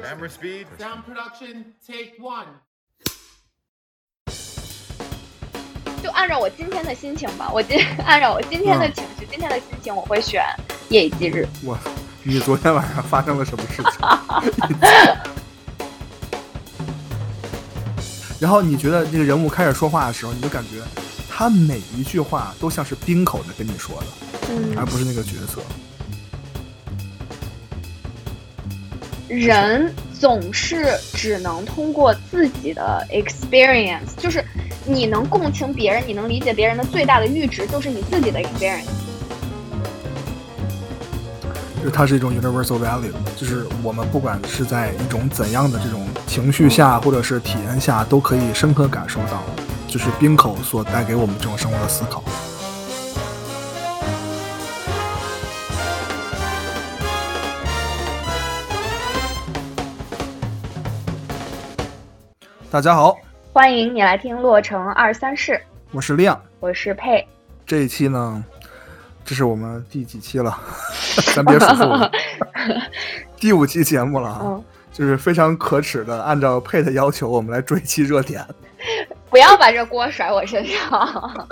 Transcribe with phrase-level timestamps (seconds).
[0.00, 0.66] Camera speed.
[0.78, 2.46] Sound production, take one.
[6.02, 10.42] 就按照我今天的心情吧，我今 按照我今天的情绪、今天的心情，我会选
[10.88, 11.46] 夜以继日。
[11.62, 11.78] 我，
[12.22, 14.00] 你昨天晚上发生了什么事情？
[18.40, 20.82] 然后你觉得这个人物开始说话的时候，你就感觉
[21.28, 24.06] 他每一句话都像是冰口的跟你说的，
[24.50, 25.60] 嗯而不是那个角色。
[29.32, 34.44] 人总是只能通过自己的 experience，就是
[34.84, 38.84] 你能共情别人，你能理解别人的最大的阈值就是你自己的 experience。
[41.82, 49.42] 就它是一种 universal value，就是我们不管是在一种怎样的这种情绪下，或者是体验下，都可以深刻感受到，
[49.88, 52.22] 就是冰口所带给我们这种生活的思考。
[62.72, 63.18] 大家好，
[63.52, 66.40] 欢迎你来听洛城二三事，我是亮。
[66.58, 67.22] 我是佩。
[67.66, 68.42] 这一期呢，
[69.26, 70.58] 这是我们第几期了？
[71.36, 72.10] 咱别数数了，
[73.36, 74.40] 第五期节目了啊！
[74.42, 78.42] 嗯，就是非常可耻的，按照佩的要求，我们来追一期热点。
[79.28, 81.46] 不要把这锅甩我身上。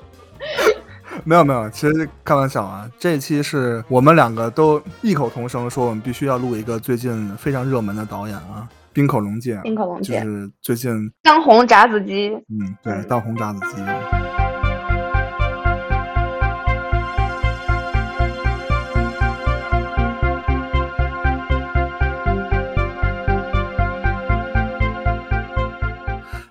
[1.24, 12.30] 没有没有，其实开玩笑啊，这一期是我们两个都异口同声说，我们必须要录一个最近非常热门的导演啊，滨口龙介，冰口龙介，就是最近当红炸子鸡。
[12.30, 13.82] 嗯对当红炸子鸡。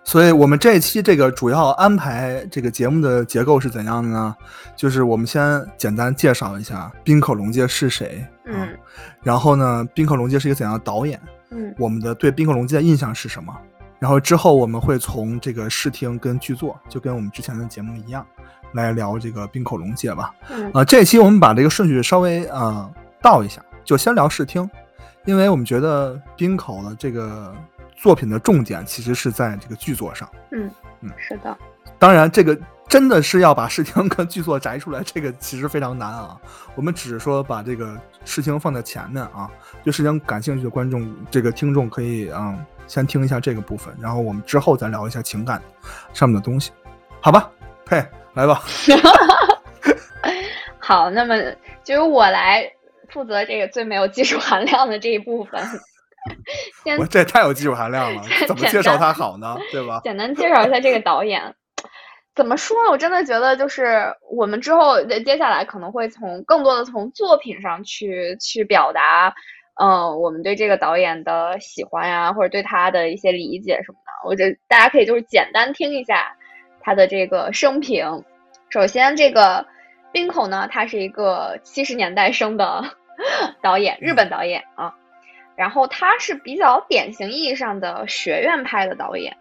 [0.04, 4.36] 所以我们这一期这个主要安排这个节目的结构是怎样的呢？
[4.76, 8.70] 就是我们先简单介绍一下冰口龙介是谁，啊嗯
[9.24, 11.20] 然后呢，冰口龙介是一个怎样的导演，
[11.52, 13.56] 嗯我们的对冰口龙介的印象是什么？
[13.98, 18.26] 然后之后我们会从这个视听跟剧作，就跟我们之前的节目一样，
[18.74, 20.34] 来聊这个冰口龙介吧。
[20.50, 24.70] 嗯啊、这一期我们把这个顺序稍微呃倒一下，就先聊视听，
[25.24, 27.56] 因为我们觉得冰口的这个
[27.96, 30.30] 作品的重点其实是在这个剧作上。
[30.52, 30.70] 嗯
[31.00, 31.58] 嗯，是的。
[31.98, 36.38] 当然，这个真的是要把事情跟剧作摘出来，这个其实非常难啊。
[36.76, 39.50] 我们只是说把这个事情放在前面啊，
[39.84, 45.62] 对视听感兴趣的观众，这个听众可以嗯先听一下这个部分，然后我们之后再聊一下情感
[46.14, 46.72] 上面的东西，
[47.20, 47.50] 好吧？
[47.88, 48.04] 嘿，
[48.34, 48.62] 来吧。
[50.80, 51.36] 好，那么
[51.84, 52.64] 就由我来
[53.10, 55.60] 负责这个最没有技术含量的这一部分。
[56.84, 59.58] 先我这也太有技术含量了，怎么介绍他好呢？
[59.72, 60.00] 对吧？
[60.04, 61.42] 简单介绍一下这个导演。
[62.36, 62.92] 怎么说呢？
[62.92, 69.34] 我真的觉得，就是我们之后接下来可能会从更多的从作品上去去表达，
[69.82, 74.28] 嗯、我们对这个导演的喜欢呀，或者对他的一些理解什么的。
[74.28, 76.36] 我觉得大家可以就是简单听一下
[76.82, 78.24] 他的这个生平。
[78.70, 79.66] 首先，这个
[80.12, 82.84] 冰口呢，他是一个七十年代生的
[83.64, 84.94] 导演，日本导演啊。
[85.56, 89.38] 然后他是比较典型意义上的学院派的导演，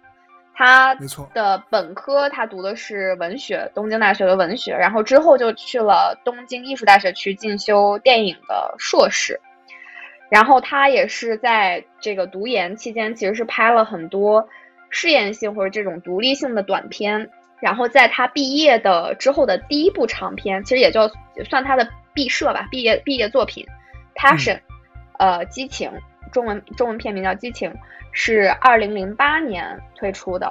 [0.55, 9.39] 他没错的本科他读的是文学，东京大学的文学，然后之后就去了东京艺术大学去进修电影的硕士。
[10.31, 14.49] 然后他也是在这个读研期间，其实是拍了很多
[14.91, 17.29] 试验性或者这种独立性的短片。
[17.61, 21.09] 然后在他毕业的之后的第一部长片，其实也就
[21.49, 23.65] 算他的毕设吧，毕业毕业作品
[24.19, 24.57] 《Passion》，
[25.19, 25.91] 呃，激情，
[26.31, 27.71] 中文中文片名叫《激情》，
[28.15, 30.51] 是二零零八年推出的。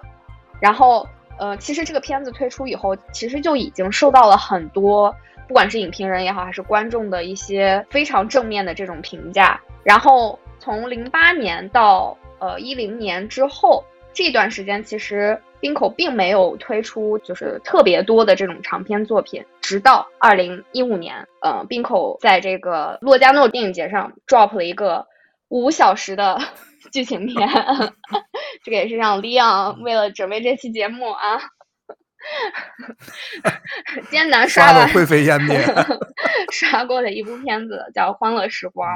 [0.59, 1.07] 然后，
[1.39, 5.13] 呃，其实这个片子推出以后，其实就已经受到了很多，
[5.47, 9.59] 不管是影评人也好，还是观众的一些非常正面的这种评价。
[9.83, 25.05] 然后从零八年到呃一零年之后这段时间，其实冰口并没有推出就是特别多的这种长篇作品，直到二零一五年，呃，冰口在这个洛迦诺电影节上 drop 了一个
[25.49, 26.39] 五小时的
[26.93, 27.49] 剧情片，
[28.63, 31.41] 这个也是让李昂为了准备这期节目啊，
[34.11, 35.59] 艰难刷完刷的灰飞烟灭。
[36.53, 38.87] 刷过的一部片子叫《欢乐时光》。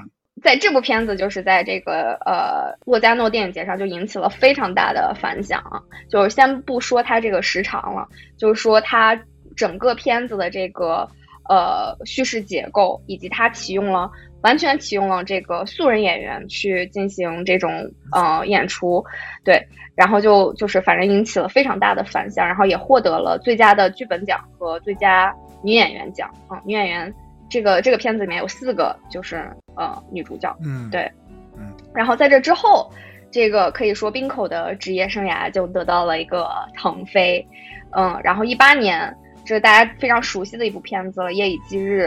[0.43, 8.07] 在这部片子就是在这个呃洛迦诺电影节上就引起了非常大的反响啊，就是先不说它这个时长了，
[8.37, 9.19] 就是说它
[9.55, 11.09] 整个片子的这个
[11.49, 14.11] 呃叙事结构，以及它启用了
[14.41, 17.71] 完全启用了这个素人演员去进行这种
[18.11, 19.03] 呃演出，
[19.43, 19.61] 对，
[19.95, 26.29] 然后就就是反正引起了非常大的反响，然后也获得了最佳的剧本奖和最佳女演员奖。
[26.49, 27.13] 嗯、女演员
[27.49, 31.11] 这个这个片子里面有四个就是呃女主角，嗯，对
[31.57, 31.73] 嗯。
[31.93, 32.91] 然后在这之后，
[33.31, 37.45] 这个可以说冰口的职业生涯就得到了一个腾飞。
[37.91, 42.05] 嗯，然后一八年，这是大家非常熟悉的一部片子了《夜以继日》，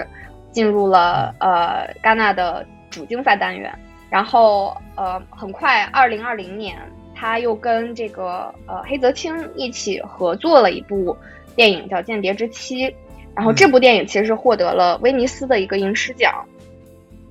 [0.53, 3.73] 进入了呃戛纳的主竞赛单元。
[4.09, 6.77] 然后呃，很快二零二零年，
[7.15, 11.17] 他又跟这个呃黑泽清一起合作了一部
[11.55, 12.89] 电影叫《间谍之妻》。
[13.37, 16.45] 然后这部电影其实是获得了威尼斯的一个银狮奖。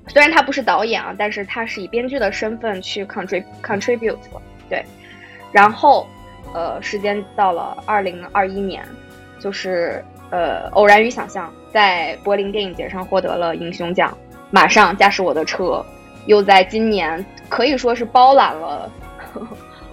[0.07, 4.83] 虽然他不是导演啊，但是他是以编剧的身份去 contrib contribute 了，对。
[5.51, 6.07] 然后，
[6.53, 8.83] 呃，时间到了二零二一年，
[9.39, 14.15] 就是呃，偶然与想象在柏林电影节上获得了英雄奖，
[14.51, 15.83] 马上驾驶我的车，
[16.25, 18.91] 又在今年可以说是包揽了。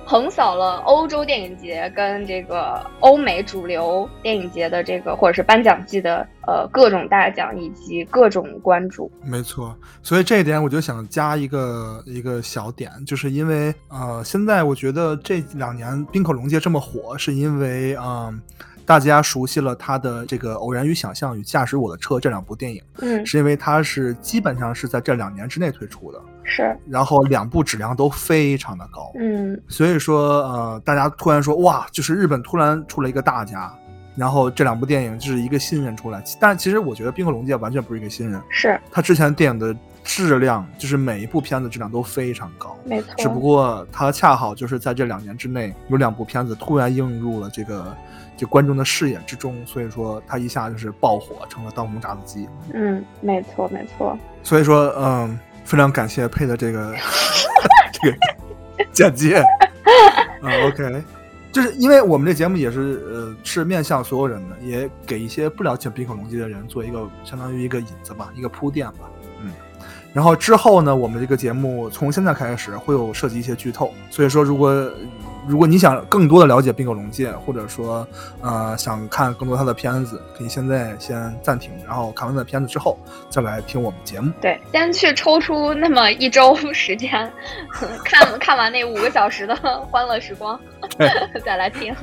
[0.08, 9.10] 横扫了欧洲电影节跟这个欧美主流电影节的这个或者是颁奖季的呃各种大奖以及各种关注。
[9.24, 18.40] 没错，所以这一点我就想加一个一个小点，就是因为呃，现在我觉得这两年冰口龙界这么火，是因为嗯、
[18.86, 29.60] 大家熟悉了他的这个《偶然与想象》与《驾驶我的车》这两部电影，嗯，是因为它是基本上是在这两年之内推出的，是，然后两部质量都非常的高，嗯。
[29.68, 33.70] 所以说呃，大家突然说哇，就是日本突然出了一个大家。
[34.14, 43.12] 然后这两部电影就是一个新人出来，但其实我觉得冰河龙界完全不是一个新人，是，他之前电影的质量，就是每一部片子质量都非常高，没错。
[43.18, 47.94] 只不过他恰好就是在这两年之内有两部片子突然映入了这个
[48.36, 52.48] 就观众的视野之中，所以说他一下就是爆火，成了当红炸子鸡。
[52.74, 54.16] 嗯，没错没错。
[54.42, 56.94] 所以说，嗯，非常感谢配的这个
[57.92, 58.16] 这个
[58.92, 59.42] 简介。
[60.42, 61.02] 嗯，OK，
[61.50, 69.08] 就是因为我们这节目也是呃是面向所有人的，也给一些不了解冰口龙介的人做一个相当于一个引子吧，一个铺垫吧。
[69.40, 69.50] 嗯，
[70.12, 74.70] 然后之后呢，我们这个节目从现在开始会有涉及一些剧透，所以说如果
[75.48, 78.06] 如果你想更多的了解冰口龙介，或者说
[78.40, 82.98] 呃想看更多他的片子，可以现在先暂停，然后看完他的片子之后
[83.30, 84.32] 再来听我们节目。
[84.40, 87.30] 对，先去抽出那么一周时间，
[88.04, 89.54] 看看完那五个小时的
[89.90, 90.58] 欢乐时光，
[91.44, 91.94] 再来听。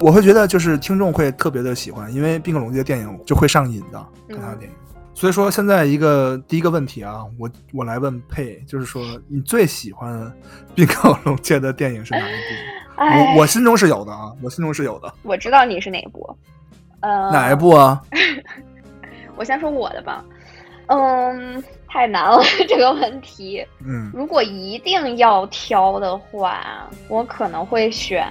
[0.00, 4.76] 我会觉得就是听众会特别的喜欢，因为冰口龙介的电影就会上瘾的，看他的电影。
[5.20, 10.32] 所以说现在一个第一个问题啊，我我来问佩，就是说你最喜欢
[10.74, 12.38] 冰口龙介的电影是哪一部？
[12.96, 15.12] 哎我我心中是有的啊，我心中是有的。
[15.22, 16.34] 我知道你是哪一部，
[17.00, 17.54] 呃，哪一？
[17.54, 18.00] 部啊？
[19.36, 20.24] 我先说我的吧。
[20.86, 23.62] 嗯，太难了 这个问题。
[23.86, 28.26] 嗯如果一定要挑的话，我可能会选，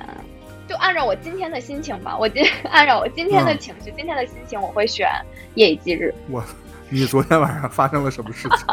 [0.68, 2.18] 就按照我今天的心情吧。
[2.18, 5.07] 我今按照我今天的情绪、今天的心情，我会选
[5.53, 6.44] 《夜以继日我，
[6.89, 8.65] 你昨天晚上发生了什么事情？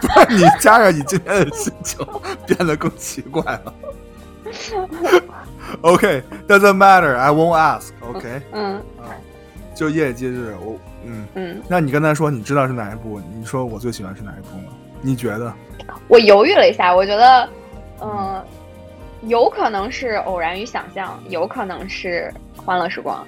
[0.00, 2.06] 不是你加上你今天的心情
[2.46, 3.74] 变得更奇怪了。
[5.82, 7.90] OK，doesn't、matter，I won't ask。
[8.00, 8.20] OK，》。
[8.52, 9.14] 嗯啊，
[9.74, 13.20] 就夜以继日，我嗯，嗯，那你刚才说你知道是哪一部？
[13.34, 14.72] 你说我最喜欢是哪一部吗？
[15.00, 15.52] 你觉得？
[16.08, 17.48] 我犹豫了一下，我觉得，
[18.00, 18.42] 嗯、
[19.22, 23.24] 有可能是《偶然与想象》，有可能是《欢乐时光》。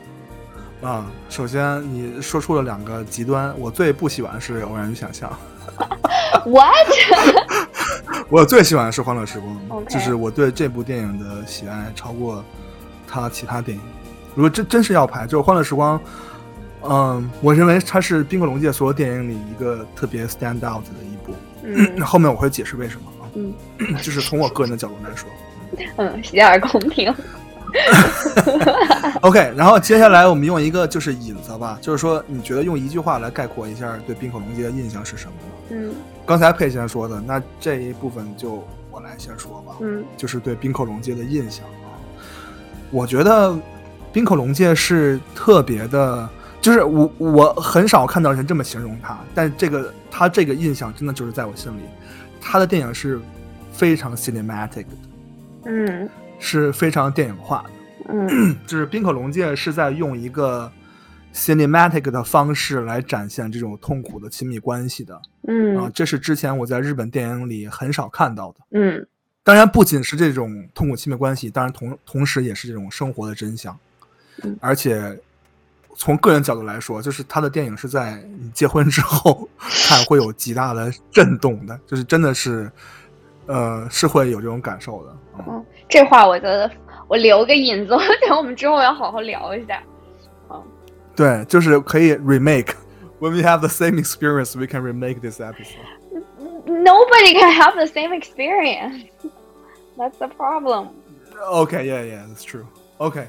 [0.82, 5.30] 啊，首先你说出了两个极端，我最不喜欢是《偶然与想象》
[6.48, 6.74] ，What？
[8.30, 12.42] 我最喜欢的是《欢乐时光》就是我对这部电影的喜爱超过
[13.06, 13.82] 他其他电影。
[14.34, 15.98] 如果真真是要排，就是《欢乐时光》，
[16.88, 21.34] 嗯，我认为它是冰火龙界所有电影里一个特别 stand out 的一部。
[21.62, 23.52] 嗯后面我会解释为什么啊，嗯
[24.00, 25.28] 就是从我个人的角度来说。
[25.96, 27.14] 嗯，洗耳恭听。
[29.22, 35.52] OK，然后接下来我们用一个就是引子吧，就是说你觉得用一句话来概括一下对冰口龙介的印象是什么呢？
[35.70, 35.94] 嗯
[36.26, 39.74] 刚才佩先说的，那这一部分就我来先说吧。
[39.80, 41.90] 嗯就是对冰口龙介的印象啊。
[42.90, 43.56] 我觉得
[44.12, 46.28] 冰口龙介是特别的，
[46.60, 51.82] 就是我我很少看到人这么形容他，但这个他这个印象真的就是在我心里，
[52.40, 53.20] 他的电影是
[53.72, 54.96] 非常 cinematic 的，
[55.64, 56.08] 嗯
[56.40, 57.70] 是非常电影化的。
[58.12, 60.72] 嗯 就是冰口龙介是在用一个
[61.32, 68.58] cinematic 的方式来展现这种痛苦的亲密关系的嗯啊，嗯这是之前我在日本电影里很少看到的。
[68.72, 69.06] 嗯
[69.44, 73.78] 当然，不仅是这种痛苦亲密关系，当然同同时也是这种生活的真相。
[74.42, 75.18] 嗯而且
[75.96, 82.70] 从个人角度来说，就是他的电影是在你结婚之后 看会有极大的震动的，就是真的是，
[83.52, 85.16] 呃，是会有这种感受的。
[85.38, 86.70] 嗯，嗯，这话我觉得
[87.08, 89.82] 我留个引子，我觉得我们之后要好好聊一下。
[90.50, 90.62] 嗯
[91.16, 92.68] 对，就是可以 remake。
[93.18, 95.84] When we have the same experience, we can remake this episode.
[96.70, 99.04] nobody can have the same experience.
[99.96, 100.90] That's the problem.
[101.52, 102.66] Okay, yeah, yeah, that's true.
[102.98, 103.26] Okay，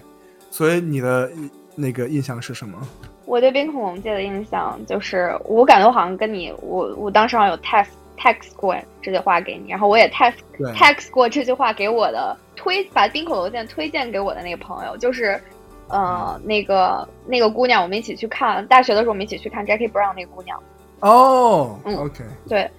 [0.50, 1.32] 所以你的
[1.76, 2.78] 那个印象是什么？
[3.26, 7.88] 我对冰恐龙界的印象就是，我感觉我好像跟你，我我当时好像有 text
[8.22, 10.36] text 过这句话给你，然后我也 text
[10.76, 15.42] text 过这句话给我的推把冰口邮件推荐给我的那个朋友，就是
[15.88, 20.62] 呃那个那个姑娘，我们一起去看大学的时候，我们一起去看 Jackie Brown 那个姑娘。
[21.00, 22.70] 哦、嗯 o k 对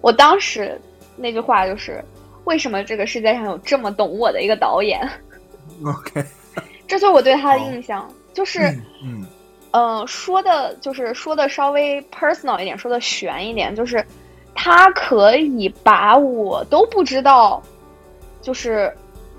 [0.00, 0.80] 我当时
[1.16, 2.02] 那句话就是，
[2.44, 5.06] 为什么这个世界上有这么懂我的一个导演
[5.84, 6.24] ？OK，
[6.86, 8.60] 这就是我对他的印象，就是。
[8.60, 9.26] 嗯嗯
[9.70, 14.02] 嗯，说的就是说的稍微 personal 一点，说的悬一点，就是
[14.60, 17.62] 他可以把我都不知道，
[18.42, 18.92] 就是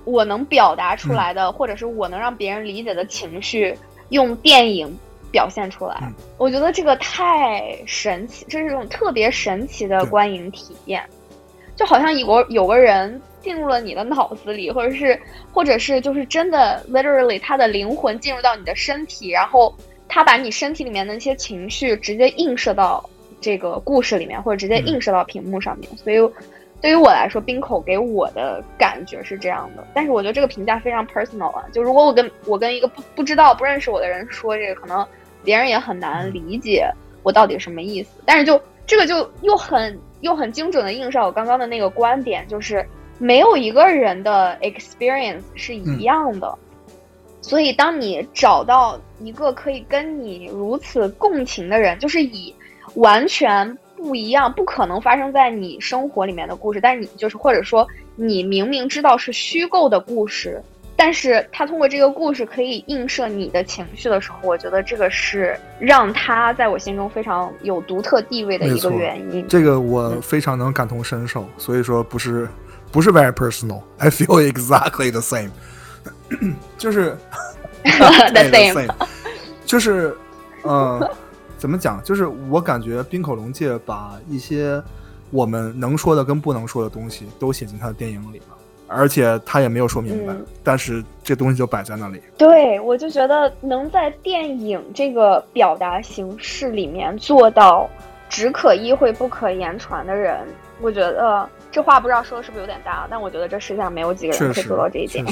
[0.06, 3.78] 我能表达出来的，或者是我能让别人理解的情绪，
[4.10, 4.98] 用电影
[5.30, 5.98] 表现出来。
[6.04, 6.14] 嗯。
[6.38, 11.04] 我觉得这个太神奇，这是一种特别神奇的观影体验，
[11.76, 15.22] 就好像有个有个人进入了你的脑子里，或者是
[15.52, 19.76] 或者是就是真的 literally 他的灵魂进入到你的身体，然后
[20.08, 23.04] 他把你身体里面的那些情绪直接映射到
[23.42, 25.90] 这个故事里面，或者直接嗯映射到屏幕上面。
[25.98, 26.18] 所以
[26.82, 29.86] 对于我来说，冰口给我的感觉是这样的。
[29.94, 35.06] 但是我觉得这个评价非常 personal 啊，就如果我跟我跟一个不不知道不认识我的人说这个，可能
[35.44, 36.90] 别人也很难理解
[37.24, 38.22] 我到底什么意思。
[38.26, 42.86] 但是就这个就又很又很精准的映射我刚刚的那个观点，就是
[43.18, 46.58] 没有一个人的 experience 是一样的。
[47.42, 52.54] 所以，当你找到一个可以跟你如此共情的人，就是以
[52.96, 60.62] 完全不一样、不可能发生在你生活里面的故事，但是你就是或者说你明明知道是虚构的故事，
[60.96, 69.48] 但是他通过这个故事可以映射你的情绪的时候，我觉得这个是让他在我心中非常有独特地位的一个原因。
[69.48, 72.48] 这个我非常能感同身受，所以说不是
[72.92, 73.82] 不是 very personal。
[73.98, 75.52] I feel exactly the same，
[76.78, 77.16] 就是
[77.84, 78.90] The same
[79.66, 80.16] 就是
[80.64, 81.16] 呃，
[81.60, 82.02] 怎么讲？
[82.04, 84.82] 就是我感觉冰口龙介把一些
[85.30, 92.20] 我们能说的跟不能说的东西都写进他的电影里了，而且他也没有说明白，嗯但是这东西就摆在那里。
[92.38, 97.88] 对，我就觉得能在电影这个表达形式里面做到
[98.30, 100.40] 只可意会不可言传的人，
[100.82, 105.24] 我觉得这话不知道说的是不是有点大，但我觉得这世界上没有几个人可以做到这一点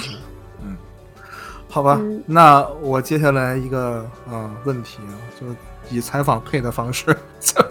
[1.70, 5.46] 好吧，嗯那我接下来一个呃问题啊，就
[5.90, 7.06] 以采访配的方式，
[7.40, 7.62] 就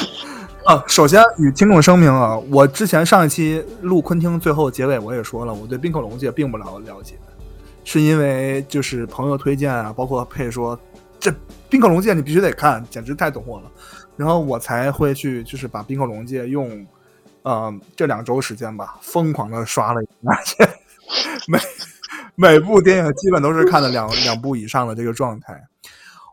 [0.66, 7.16] 啊，首先与听众声明啊，我之前上一期录昆汀最后结尾我也说了，我对冰口龙介并不了了解，
[7.84, 10.78] 是因为就是朋友推荐啊，包括配说
[11.20, 11.32] 这
[11.68, 13.70] 冰口龙介你必须得看，简直太懂我了，
[14.16, 16.86] 然后我才会去就是把冰口龙介用。
[17.44, 20.64] 呃，这两周时间吧，疯狂的刷了一遍，而且
[21.48, 21.58] 每
[22.34, 25.62] 每部电影基本都是看了两两部以上的这个状态。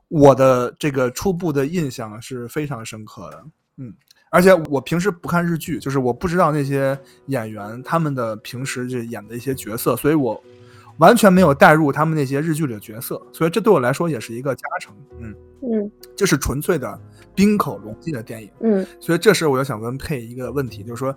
[0.07, 3.43] 我的这个初步的印象是非常深刻的，
[3.77, 3.93] 嗯，
[4.31, 10.41] 而且我平时不看日剧，就是我不知道那些演员他们的平时这演的一些角色，所以我
[10.97, 16.99] 完全没有带入他们那些日剧里的角色，所以这对我来说也是一个加成，嗯，嗯这是纯粹的
[17.35, 18.49] 冰口龙记的电影。
[18.61, 21.15] 嗯所以这时我就想问佩一个问题，就是说，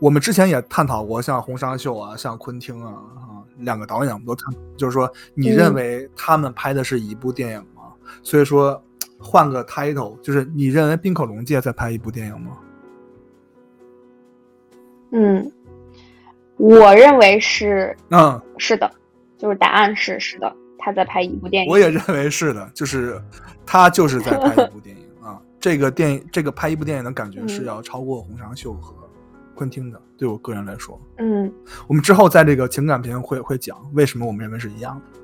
[0.00, 7.82] 我们之前也探讨过，像洪尚秀啊，像昆汀啊，啊，两个导演我们都探讨，就是说，你认为他们拍的是一部电影吗？
[8.22, 8.82] 所以说，
[9.18, 12.56] 换个 title，就是你认为冰口龙介在拍一部电影吗？
[15.12, 15.52] 嗯，
[16.56, 18.90] 我认为是嗯，是的，
[19.36, 21.70] 就是答案是是的，他在拍一部电影。
[21.70, 23.20] 我也认为是的，就是
[23.66, 25.38] 他就是在拍一部电影啊。
[25.60, 28.94] 这个电影，这个拍一部电影的感觉是嗯要超过洪尚秀和
[29.60, 30.98] 昆汀的，对我个人来说。
[31.18, 31.52] 嗯
[31.86, 35.20] 我们之后在这个情感片会会讲为什么我们认为是一样的。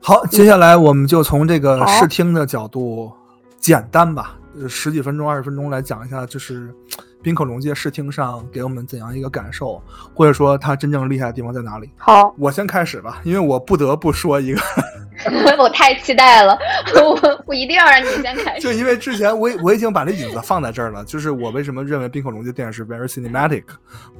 [0.00, 3.12] 好，接下来我们就从这个好视听的角度，
[3.60, 6.74] 简单吧，呃十几分钟、二十分钟来讲一下，就是
[7.22, 9.80] 冰口龙介视听上给我们怎样一个感受，
[10.12, 11.88] 或者说它真正厉害的地方在哪里。
[11.96, 14.60] 好，我先开始吧，因为我不得不说一个，
[15.58, 16.58] 我太期待了，
[16.94, 18.60] 我我一定要让你先开始。
[18.66, 23.64] 就因为之前我已我已经把这引子放在这儿了，就是我为什么认为冰口龙介电影是 very cinematic，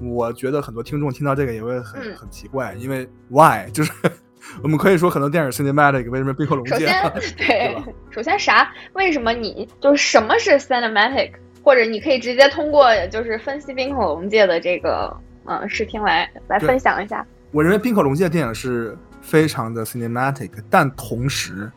[0.01, 3.93] 我觉得很多听众听到这个也会很嗯很奇怪，因为 why 就是
[4.63, 6.73] 我们可以说很多电影 cinematic，为什么冰恐龙界？
[6.73, 7.77] 首先，对对，
[8.11, 8.73] 首先啥？
[8.93, 11.33] 为什么你就是什么是 cinematic？
[11.63, 15.11] 或者你可以直接通过就是分析冰口龙界的这个
[15.47, 17.27] 嗯视听来来分享一下。
[17.53, 18.95] 我认为冰口龙界电影是
[19.25, 21.73] 非常的 cinematic，但同时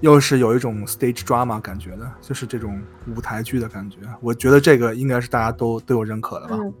[0.00, 3.98] 又是有一种 stage drama 感觉的，就是这种舞台剧的感觉。
[4.20, 6.56] 我觉得这个应该是大家都都有认可的吧。
[6.60, 6.74] 嗯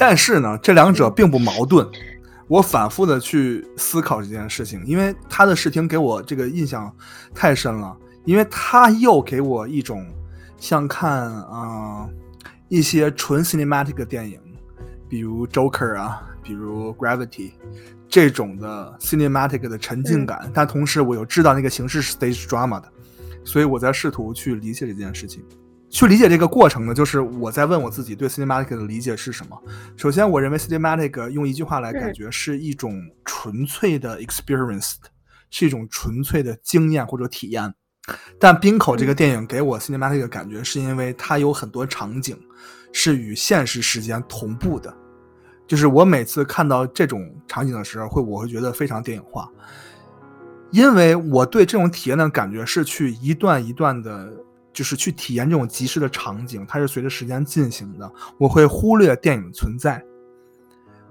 [0.00, 1.84] 但是呢，这两者并不矛盾。
[2.46, 6.94] 我反复的去思考这件事情，因为他的视听给我这个印象
[7.34, 10.06] 太深了，因为他又给我一种
[10.56, 12.10] 像看啊、呃
[12.68, 14.40] 一些纯 cinematic 的电影，
[15.08, 17.50] 比如 Joker 啊，比如 Gravity
[18.08, 22.90] 这种的 cinematic 的沉浸感，但同时我又知道那个形式是 stage drama 的，
[23.44, 25.44] 所以我在试图去理解这件事情。
[25.90, 29.58] 去理解这个过程呢，就是我在问我自己对 cinematic 的理解是什么。
[29.96, 34.96] 首先，我认为 cinematic 用一句话来感觉是一种纯粹的 experience，
[35.50, 37.72] 是一种纯粹的经验或者体验。
[38.38, 42.38] 但冰口这个电影给我 cinematic 的感觉，是因为它有很多场景
[42.92, 44.94] 是与现实时间同步的。
[45.68, 49.48] 就是我每次看到这种场景的时候，会我会觉得非常电影化，
[50.70, 54.32] 因为我对这种体验的感觉是去一段一段的，
[54.72, 60.02] 就是去体验这种即时的场景，它是随着时间进行的，我会忽略电影的存在。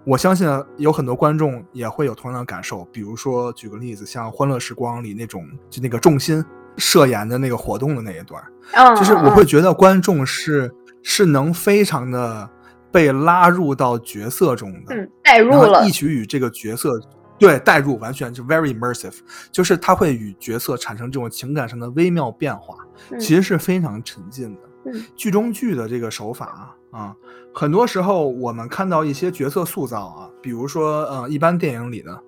[0.04, 0.48] 我相信
[0.78, 6.44] 有很多观众也会有同样的感受，比如说举个例子，像《欢乐时光》里那种就那个重心
[6.78, 8.42] 设言的那个活动的那一段，
[8.74, 10.74] 嗯，就是我会觉得观众是
[11.04, 12.50] 是能非常的
[12.92, 17.00] 被拉入到角色中的，嗯带入了一，起与这个角色
[17.38, 19.20] 对带入，完全就 very immersive，
[19.52, 22.76] 就是他会与角色产生这种情感上的微妙变化，
[23.12, 24.62] 嗯其实是非常沉浸的。
[24.86, 27.14] 嗯剧中剧的这个手法啊，
[27.54, 32.24] 很多时候我们看到一些角色塑造啊，比如说呃，一般电影里的，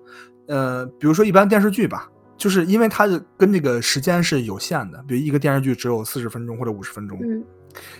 [0.46, 7.42] 呃，比如说一般电视剧吧，就是因为它的跟这个时间是有限的，比如一个电视剧只有四十分钟或者五十分钟，嗯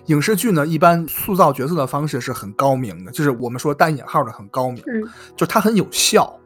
[0.06, 6.36] 影视剧呢，一般塑造角色的方式是很高明的，就是我们说带引号的很高明，嗯就它很有效。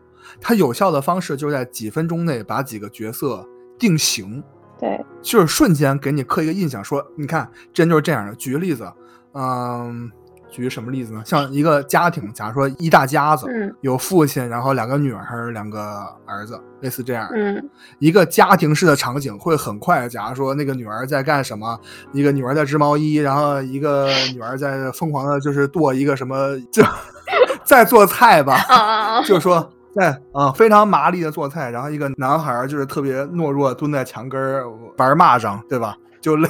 [0.40, 3.46] 它有效的方式就是在几分钟内把几个角色
[3.78, 4.42] 定型，
[4.80, 8.34] 对，就是瞬间给你刻一个印象，说你看，人就是这样的。
[8.34, 8.90] 举个例子，
[9.32, 10.10] 嗯，
[10.54, 11.20] 举什么例子呢？
[11.26, 17.28] 像一个家庭，假如说一大家子，嗯有父亲，然后两个女儿，两个儿子，类似这样。
[17.34, 21.76] 嗯一个家庭式的场景会很快，假如说那个女儿在干什么，
[22.12, 26.84] 一个女儿在织毛衣，然后一个女儿在疯狂的就是剁一个什么，就
[27.64, 34.64] 在做菜吧，就是说在啊、非常麻利的做菜，然后一个男孩就是特别懦弱，蹲在墙根儿
[34.96, 35.96] 玩蚂蚱，对吧？
[36.24, 36.48] 就类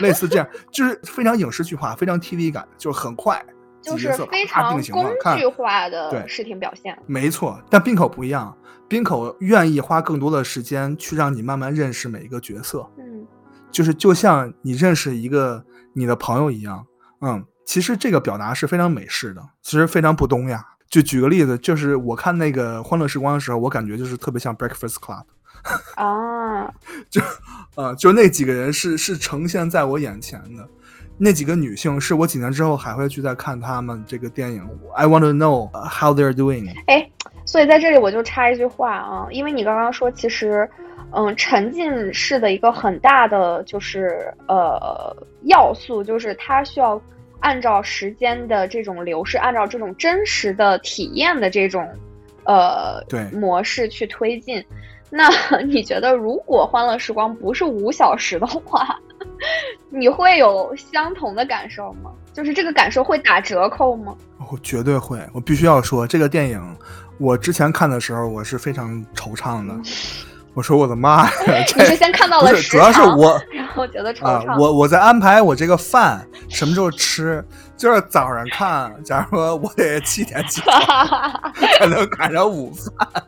[0.00, 3.40] 类似这样，就是非常影视剧化，非常 TV 感，就是很快，
[3.80, 6.98] 就是非常工具化的对视听表现。
[7.06, 8.52] 没错，但冰口不一样，
[8.88, 13.24] 冰口愿意花更多的时间去让你慢慢认识每一个角色，嗯
[13.70, 16.84] 就是就像你认识一个你的朋友一样。
[17.20, 20.66] 嗯，其实这个表达是非常美式的，其实非常不东亚。
[20.90, 25.22] 就举个例子，就是我看那个《欢乐时光》的时候，我感觉就是特别像 Breakfast Club，
[25.96, 26.72] 啊，
[27.10, 27.20] 就
[27.76, 30.68] 呃，就那几个人是是呈现在我眼前的。
[31.18, 34.66] 那几个女性是我几年之后还会去再看他们这个电影。
[34.94, 36.74] I want to know how they're doing。
[36.86, 37.08] 哎，
[37.44, 40.68] 所以在这里我就插一句话啊，因为你刚刚说，其实，
[41.12, 47.00] 嗯，沉浸式的一个很大的就是呃要素，就是它需要
[47.38, 51.86] 按照时间的这种流逝，按照这种真实的体验的这种
[52.44, 54.64] 呃对模式去推进。
[55.14, 55.28] 那
[55.66, 58.98] 你觉得，如果《欢乐时光》不是五小时的话，
[59.90, 62.10] 你会有相同的感受吗？
[62.32, 64.14] 就是这个感受会打折扣吗？
[64.50, 66.76] 我绝对会，我必须要说，这个电影
[67.18, 69.74] 我之前看的时候，我是非常惆怅的。
[70.54, 77.44] 我说我的妈呀，你这是先看到了时主要是我然后觉得惆啊怅。，我我在安排我这个饭什么时候吃，
[77.76, 80.80] 就是早上看，假如说我得七点起床
[81.78, 83.24] 才能赶上午饭。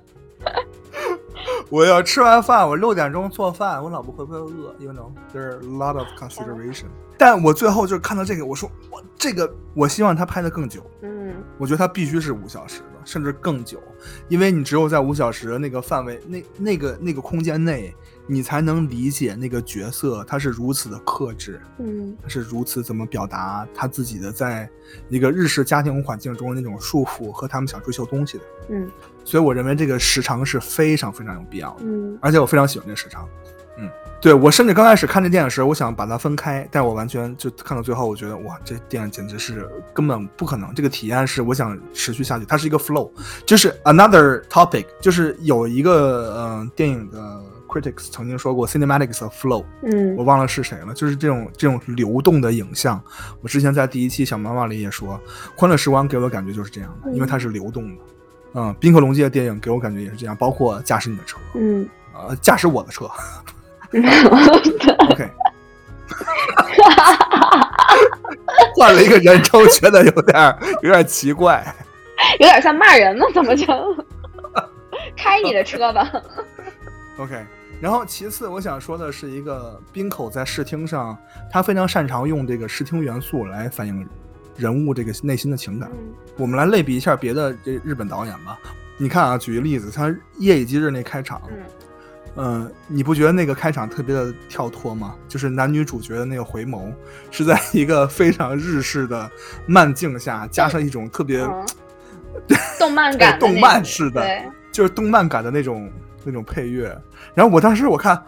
[1.70, 6.86] 我要吃完饭，我六点钟做饭，我老婆会不会饿？You know, there are a lot of consideration。
[7.16, 10.82] 但我最后就是看到这个，我说我这个，我希望他拍的更久。
[11.02, 13.80] 嗯我觉得他必须是五小时的，甚至更久，
[14.28, 17.94] 因为你只有在五小时的那个范围、那那个那个空间内，
[18.26, 24.68] 你才能理解那个角色他是如此的克制，嗯他是如此怎么表达他自己的在
[25.08, 28.44] 一个日式家庭环境中的那种束缚和他们想追求东西的。
[28.70, 28.90] 嗯
[29.24, 33.28] 所以我认为这个时长是非常非常有必要的，嗯而且我非常喜欢这个时长。
[33.76, 40.72] 嗯，对我甚至刚开始看这电影时，我想把它分开，但我完全就看到最后，我觉得哇，这电影简直是根本不可能。
[40.74, 43.10] 这个体验是我想持续下去，它是一个 flow，
[43.44, 53.02] 就是 another topic，就是有一个嗯、呃电影的 critics 曾经说过 cinematics of flow，嗯我忘了是谁了，就是这种这种流动的影像。
[53.42, 55.20] 我之前在第一期小妈妈里也说，
[55.60, 58.02] 《欢乐时光》给我的感觉就是这样的，因为它是流动的。
[58.04, 58.13] 嗯，
[58.78, 63.06] 宾客隆基的电影给我感觉也是这样，包括驾驶你的车，嗯呃，驾驶我的车，
[65.10, 65.28] OK，
[68.76, 71.64] 换了一个人称，觉得有点有点奇怪。
[72.38, 73.66] 有点 像骂人呢，怎么就
[75.16, 76.10] 开你的车吧
[77.18, 77.44] ？OK，
[77.80, 81.16] 然后其次我想说的是一个冰口在视听上，
[81.50, 84.08] 他非常擅长用这个视听元素来反映
[84.56, 85.90] 人物这个内心的情感。
[85.92, 88.58] 嗯我们来类比一下别的这日本导演吧。
[88.96, 91.56] 你看啊，举个例子，他《夜以继日》那开场，嗯
[92.36, 95.14] 嗯、你不觉得那个开场特别的跳脱吗？
[95.28, 96.92] 就是男女主角的那个回眸，
[97.30, 99.30] 是在一个非常日式的
[99.66, 101.64] 慢镜下，加上一种特别、嗯，
[102.80, 105.88] 动漫感动漫式的对，就是动漫感的那种
[106.24, 107.00] 那种配乐。
[107.32, 108.20] 然后我当时我看，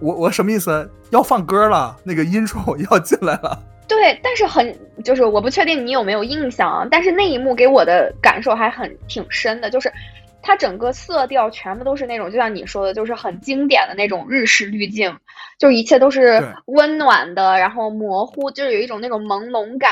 [0.00, 0.90] 我我什么意思？
[1.10, 3.62] 要放歌了，那个 intro 要进来了。
[3.90, 4.72] 对，但是很
[5.02, 9.92] 就是我不确定你有没有印象啊，但是那一幕给我的感受还很挺深的，就是
[10.40, 15.12] 它整个色调全部都是那种，就像你说的，就是很经典的那种日式滤镜，
[15.58, 19.90] 就一切都是温暖的，然后模糊，就是有一种那种朦胧感，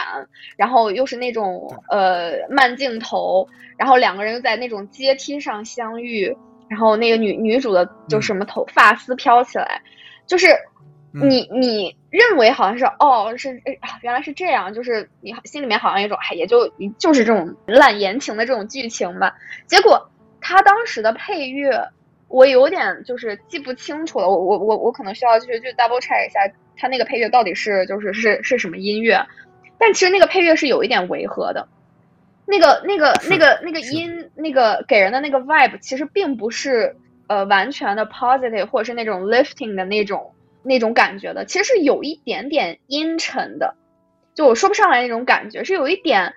[0.56, 6.32] 然后又是那种呃慢镜头，然后两个人又在那种阶梯上相遇，
[6.68, 9.82] 然后那个女女主的就嗯什么头发丝飘起来，
[10.24, 10.56] 就是。
[11.14, 16.68] 嗯你你认为好像是哦是哎啊原来是这样，就是你心里面好像有一种哎也就
[16.99, 19.35] 就是这种烂言情的这种剧情吧。
[19.66, 21.83] 结果他当时的配乐
[22.29, 26.40] 我有点就是记不清楚了，我我我我可能需要去去 double check 一下
[26.77, 29.18] 他那个配乐到底是就是是是什么音乐。
[29.79, 31.66] 但其实那个配乐是有一点违和的，
[32.44, 36.94] 那个那个那个那个音那个给人的那个 vibe 其实并不是
[37.29, 40.33] 呃完全的 positive 或者是那种 lifting 的那种
[40.68, 43.74] 那种感觉的，其实是有一点点阴沉的，
[44.35, 46.35] 就我说不上来那种感觉，是有一点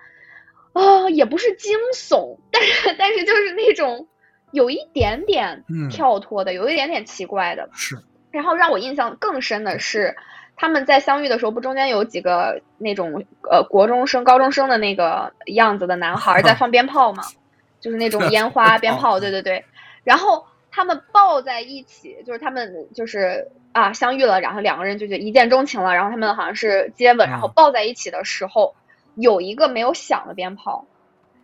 [0.72, 4.08] 啊、也不是惊悚，但是但是就是那种
[4.52, 7.68] 有一点点嗯跳脱的，有一点点奇怪的。
[7.74, 7.96] 是，
[8.30, 10.16] 然后让我印象更深的是，
[10.56, 17.22] 他们在相遇的时候，不中间有几个那种呃国中生、高中生的那个样子的男孩儿在放鞭炮嘛，
[17.78, 19.62] 就是那种烟花 鞭炮，对对对。
[20.04, 28.74] 然后他们抱在一起，就是他们就是啊相遇了，然后两个人就是一见钟情了，然后他们好像是接吻，然后嗯抱在一起的时候，
[29.16, 30.86] 有一个没有响的鞭炮，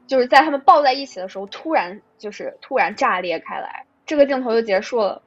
[0.07, 5.21] 就是在他们抱在一起的时候，突然就是突然炸裂开来，这个镜头就结束了。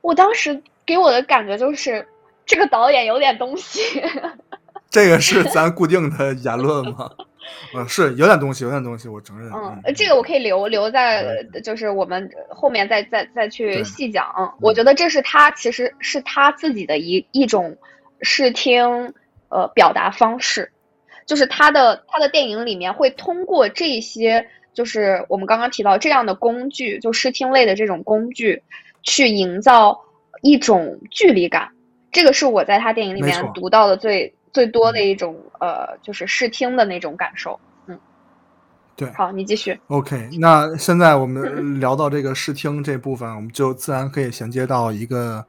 [0.00, 2.06] 我当时给我的感觉就是，
[2.46, 4.02] 这个导演有点东西。
[4.90, 7.10] 这个是咱固定的言论吗？
[7.74, 9.50] 嗯，是有点东西，有点东西，我承认。
[9.52, 14.26] 嗯，这个我可以留留在，就是我们后面再再再去细讲。
[14.60, 17.76] 我觉得这是他其实是他自己的一一种
[18.22, 19.12] 视听
[19.48, 20.70] 呃表达方式，
[21.26, 28.62] 就是他的他的电影里面会通过这些，就是我们刚刚提到这样的工具，就视听类的这种工具，
[29.02, 30.00] 去营造
[30.42, 31.68] 一种距离感。
[32.10, 37.60] 这个是我在他电影里面读到的最最多的一种呃，就是视听的那种感受。
[37.86, 37.96] 嗯，
[38.96, 39.78] 对好，你继续。
[39.86, 45.46] OK，那现在我们聊到这个视听这部分，我们就自然可以衔接到一个，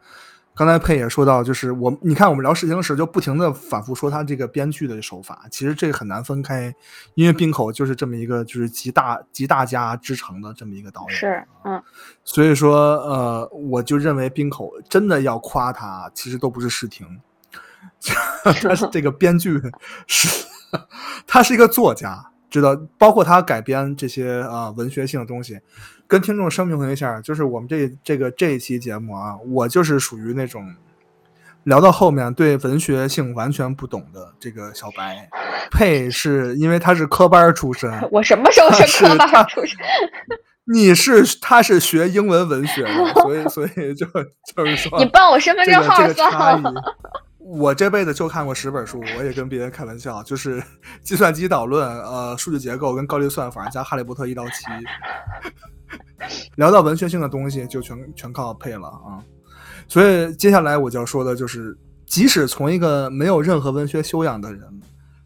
[0.53, 6.71] 刚才佩也说到，就是我你看我们聊视听时就不停的反复说他这个编剧的手法，其实这个很难分开，
[7.15, 11.81] 因为冰口就是这么一个就是集大集大家之长的这么一个导演，是，嗯，
[12.23, 17.19] 所以说呃，我就认为冰口真的要夸他，其实都不是视听，
[18.43, 19.61] 他是这个编剧
[20.07, 20.45] 是，
[21.27, 25.59] 他是一个作家，知道，包括他改编这些啊、呃文学性的东西，
[26.07, 30.73] 跟听众声明一下，就是我们这这个这一期节目啊，我就是属于那种
[31.63, 35.27] 聊到后面对文学性完全不懂的这个小白，
[35.69, 39.77] 佩是因为他是科班出身， 我什么时候是科班出身？
[40.71, 44.05] 你是他是学英文文学的，所以所以就
[44.55, 46.63] 就是说，你报我身份这个证号这个差算异。
[47.49, 50.61] 我这辈子就看过十本书，我也跟别人开玩笑，就是
[51.01, 54.65] 计算机导论、呃数据结构跟高级算法加哈利波特一到七。
[56.57, 59.17] 聊到文学性的东西，就全全靠配了啊。
[59.87, 64.61] 所以接下来我就要说的就是，即使从一个没有任何文学修养的人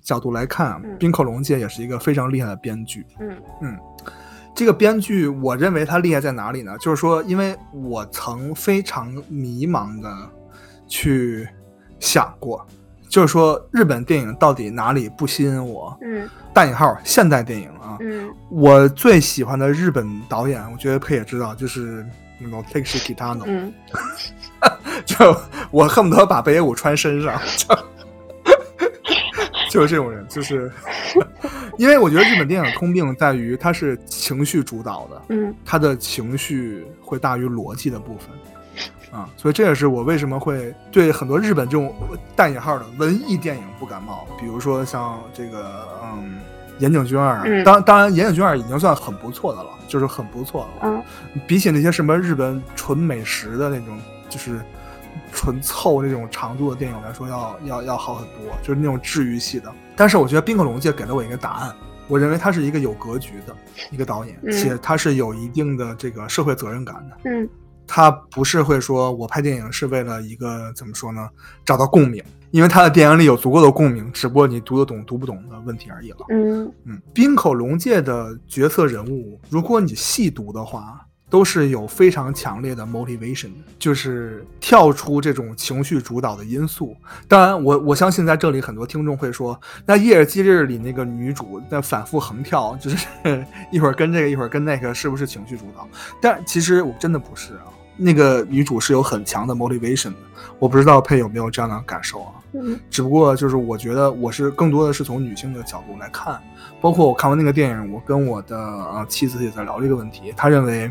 [0.01, 3.05] 角度来看，嗯滨口龙介也是一个非常厉害的编剧。
[3.19, 3.77] 嗯嗯，
[4.55, 6.77] 这个编剧，我认为他厉害在哪里呢？
[6.77, 10.09] 就是说，因为我曾非常迷茫的
[10.87, 11.45] 去
[12.03, 12.67] 想过，
[13.07, 15.97] 就是说日本电影到底哪里不吸引我？
[16.01, 18.29] 嗯大引号现代电影啊，嗯。
[18.49, 22.05] 我最喜欢的日本导演，我觉得佩也知道，就是
[22.37, 23.73] 那种 Takeshi Kitano，、嗯，
[25.05, 25.35] 就
[25.71, 27.73] 我恨不得把北野武穿身上， 就
[29.71, 30.69] 就是这种人，就是。
[31.77, 35.55] 因为我觉得日本电影通病在于它是情绪主导的，嗯。
[35.65, 38.27] 它的情绪会大于逻辑的部分。
[39.13, 41.93] 啊，所以这也是我为什么会对很多日本这种
[42.35, 46.39] 带引号的文艺电影不感冒，比如说像这个嗯。
[46.79, 50.69] 岩井俊二，嗯当当然，岩井俊二已经算很不错的了，就是很不错了。
[50.81, 51.03] 嗯
[51.45, 53.97] 比起那些什么日本纯美食的那种，
[54.27, 54.59] 就是
[55.31, 59.71] 纯凑那种长度的电影来说，要要要好很多，就是那种治愈系的。
[59.95, 61.71] 但是我觉得冰口龙介给了我一个答案，
[62.07, 63.55] 我认为他是一个有格局的
[63.91, 67.29] 一个导演，嗯且他是有一定的这个社会责任感的。
[67.29, 67.47] 嗯
[67.87, 71.29] 他不是会说我拍电影是为了一个怎么说呢，
[71.65, 76.17] 找到共鸣，因为他的电影里有足够的共鸣，只不过你读得懂读不懂的问题而已了。
[76.29, 86.95] 嗯嗯，滨口龙介的角色人物，如果你细读的话，都是有非常强烈的 motivation 的，就是跳出这种情绪主导的因素。
[87.27, 93.07] 当然我，我相信在这里很多听众会说，那《夜日祭日》里那个女主在反复横跳，就是
[93.73, 95.89] 一会儿跟这个一会儿跟那个，是不是情绪主导？
[96.21, 97.65] 但其实我真的不是啊，
[97.95, 100.17] 那个女主是有很强的 motivation 的。
[100.59, 102.33] 我不知道佩有没有这样的感受啊？
[102.53, 106.39] 嗯只不过就是我觉得我是更多的是从女性的角度来看，
[106.79, 110.89] 包括我看完那个电影，我跟我的呃妻子也在聊这个问题，她认为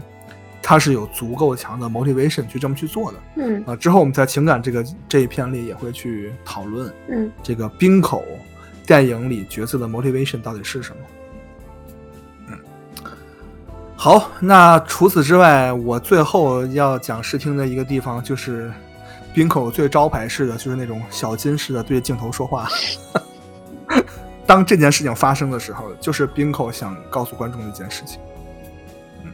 [0.61, 8.25] 他是有足够强的 motivation 去这么去做的嗯啊、之后我们在情感这个这一篇里也会去讨论嗯这个冰口
[8.87, 11.03] 电影里角色的 motivation 到底是什么。
[14.03, 18.73] 好，那除此之外，我最后要讲视听的一个地方就是
[19.33, 22.67] 冰口最招牌式的，就是那种小金式的对着镜头说话。
[24.45, 28.19] 当这件事情发生的时候，就是冰口想告诉观众的一件事情，
[29.23, 29.33] 嗯，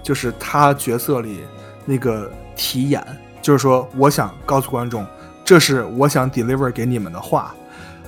[0.00, 1.40] 就是他角色里
[1.84, 3.04] 那个题眼，
[3.42, 5.04] 就是说我想告诉观众，
[5.44, 7.52] 这是我想 deliver 给你们的话，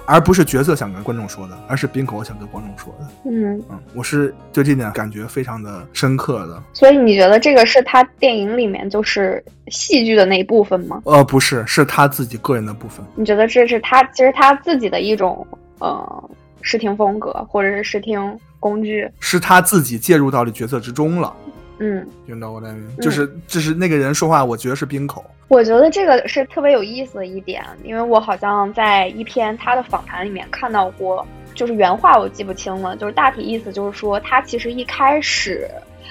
[0.07, 3.07] 而不是角色想跟观众说的，而是冰口想跟观众说的。
[3.25, 6.62] 嗯，嗯，我是对这点感觉非常的深刻的。
[6.73, 11.01] 所以你觉得这个是他电影里面就是戏剧的那一部分吗？
[11.05, 13.05] 呃，不是，是他自己个人的部分。
[13.14, 15.47] 你觉得这是他其实他自己的一种
[15.79, 19.11] 呃视听风格，或者是视听工具？
[19.21, 21.35] 是他自己介入到了角色之中了。
[21.79, 25.25] 嗯，You know what I mean？、就是就是那个人说话，我觉得是冰口。
[25.49, 35.69] 我觉得这个是特别有意思的一点，因为我好像在一篇他的访谈里面看到过，就是原话我记不清了，就是大体意思就是说，他其实一开始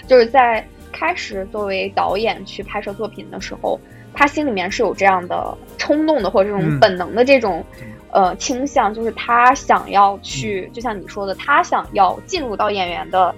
[0.07, 3.79] 就是在开始作为导演去拍摄作品的时候，
[4.13, 6.79] 他心里面是有这样的冲动的，或者这种嗯。
[6.79, 7.87] 本能的这种、嗯。
[8.13, 13.33] 呃倾向，就是他想要去，就像你说的，他想要进入到演员的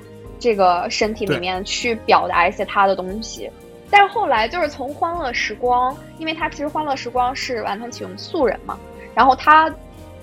[0.45, 3.49] 这个身体里面去表达一些他的东西。
[3.89, 8.77] 但是后来就是从《欢乐时光》，因为他其实《欢乐时光》是完全启用素人嘛，
[9.15, 9.73] 然后他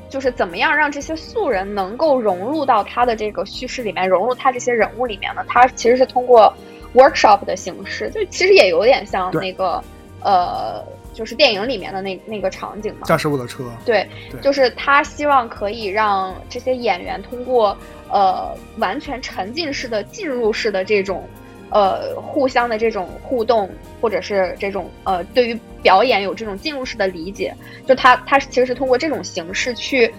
[0.08, 5.44] 就是怎么样让这些素人能够融入到他的这个叙事里面，融入他这些人物里面呢？
[5.48, 6.54] 他其实是通过
[6.94, 9.82] workshop 的形式，就其实也有点像那个
[10.20, 13.06] 呃，就是电影里面的那那个场景嘛。
[13.06, 14.40] 驾驶我的车，对，对。
[14.40, 17.76] 就是他希望可以让这些演员通过
[18.10, 21.28] 呃完全沉浸式的、进入式的这种
[21.70, 23.70] 呃互相的这种互动，
[24.00, 27.54] 或者是这种呃对于表演有这种进入式的理解，
[27.86, 30.12] 就他他其实是通过这种形式去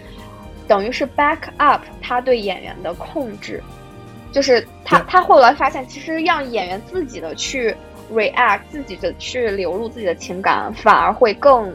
[0.68, 3.62] 等于是 back up 他对演员的控制，
[4.32, 5.06] 就是他对。
[5.10, 7.76] 他后来发现，其实让演员自己的去
[8.14, 11.74] react，自己的去流露自己的情感，反而会更，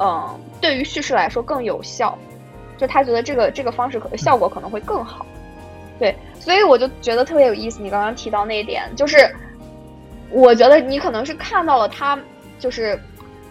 [0.00, 2.16] 嗯、对于叙事来说更有效。
[2.78, 5.26] 就他觉得这个这个方式可效果可能会更好。
[5.98, 7.82] 对，所以我就觉得特别有意思。
[7.82, 9.18] 你刚刚提到那一点，就是
[10.30, 12.18] 我觉得你可能是看到了他
[12.58, 12.98] 就是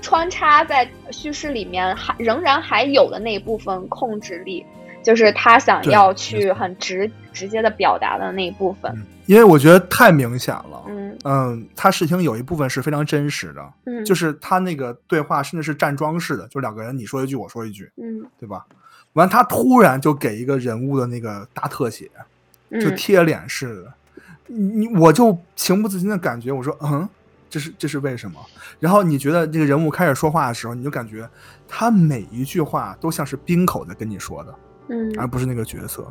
[0.02, 4.66] 穿插在叙事里面还仍然还有的那一部分控制力，
[5.04, 8.92] 就是他想要去很直直接的表达的那一部分。
[8.96, 10.84] 嗯因为我觉得太明显了。
[10.88, 18.66] 嗯嗯，他视听有一部分是非常真实的，嗯，就是他那个对话甚至是站桩式的，就两个人你说一句我说一句，嗯对吧？
[19.14, 22.10] 完，他突然就给一个人物的那个大特写，
[22.72, 23.94] 就嗯贴脸似的，
[24.48, 27.08] 你你我就情不自禁的感觉，我说嗯，
[27.52, 28.40] 这是这是为什么？
[28.80, 31.30] 然后你觉得这个人物开始说话的时候，你就感觉
[31.68, 34.56] 他每一句话都像是冰口在跟你说的，
[34.90, 35.14] 嗯。
[35.18, 36.06] 而不是那个角色。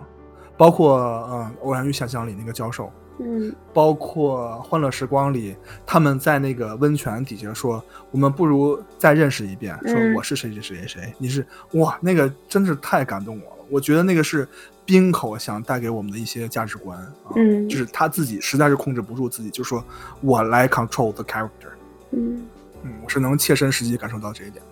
[0.57, 0.99] 包括
[1.31, 3.55] 嗯，《偶然与想象》里那个教授，嗯。
[3.73, 5.55] 包括《欢乐时光》里
[5.87, 13.65] 他们在那个温泉底下说，我们不如再认识一遍，说嗯我是谁谁谁谁谁，你是哇，那个真是太感动我了。
[13.71, 14.49] 我觉得那个是
[14.85, 17.69] 冰口想带给我们的一些价值观啊，嗯。
[17.69, 19.85] 就是他自己实在是控制不住自己，就说
[20.21, 21.71] 我来 control the character，
[22.11, 22.43] 嗯。
[22.83, 24.71] 嗯，我是能切身实际感受到这一点的。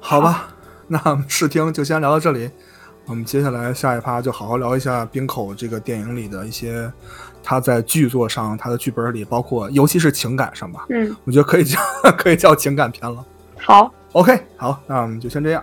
[0.00, 0.54] 好吧，
[0.88, 2.50] 那试听就先聊到这里。
[3.12, 6.90] 我们接下来下一趴就好好聊一下冰口这个电影里的一些
[7.42, 11.78] 他在剧作上，他的剧本里，包括尤其是情感上吧，嗯，我觉得可以叫
[12.16, 13.22] 可以叫情感片了。
[13.58, 15.62] 好，OK，好，那我们就先这样。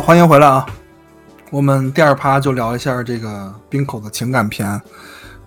[0.00, 0.64] 好，欢迎回来啊！
[1.50, 4.80] 我们第二趴就聊一下这个冰口的情感片。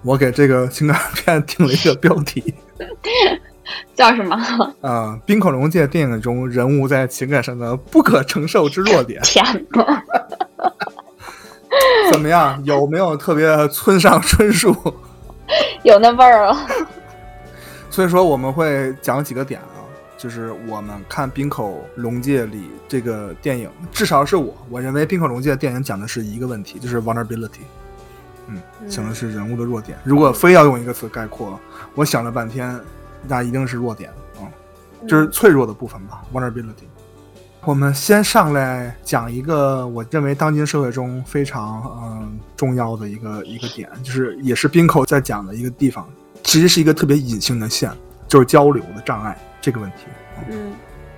[0.03, 2.53] 我给这个情感片定了一个标题，
[3.95, 4.37] 叫什么？
[4.81, 10.03] 啊、冰口龙介电影中人物在情感上的不可承受之弱点， 天呐，
[12.13, 12.61] 怎么样？
[12.63, 14.75] 有没有特别村上春树？
[15.81, 16.55] 有那味儿了。
[17.89, 19.72] 所以说我们会讲几个点啊，
[20.17, 27.61] 就是我们看冰口龙介里这个电影，至少是我，我认为冰口龙介的电影讲的是一个问题，就是 vulnerability。
[28.47, 29.97] 嗯，讲的是人物的弱点。
[30.03, 31.59] 如果非要用一个词概括，
[31.95, 32.79] 我想了半天，
[33.27, 34.43] 那一定是弱点啊、
[35.07, 36.85] 就是脆弱的部分吧，vulnerability。
[37.65, 46.05] 我们先上来讲一个我认为当今社会中非常嗯重要的一个一个点，就是也是冰口在讲的一个地方，
[46.43, 47.89] 其实是一个特别隐性的线，
[48.27, 50.07] 就是交流的障碍这个问题。
[50.49, 50.73] 嗯，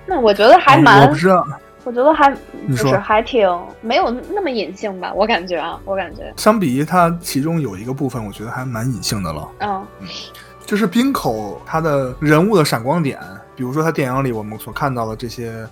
[0.06, 1.44] 那我觉得还嗯蛮我不知道，
[1.82, 2.32] 我觉得还
[2.64, 3.46] 你说就是还挺
[3.80, 9.48] 没有那么隐性吧，我感觉啊，我感觉，相比于它其中有一个部分，我觉得还蛮隐性的了。
[9.58, 9.84] 嗯
[10.64, 13.20] 就是冰口他的人物的闪光点，
[13.54, 15.64] 比如说他电影里我们所看到的这些，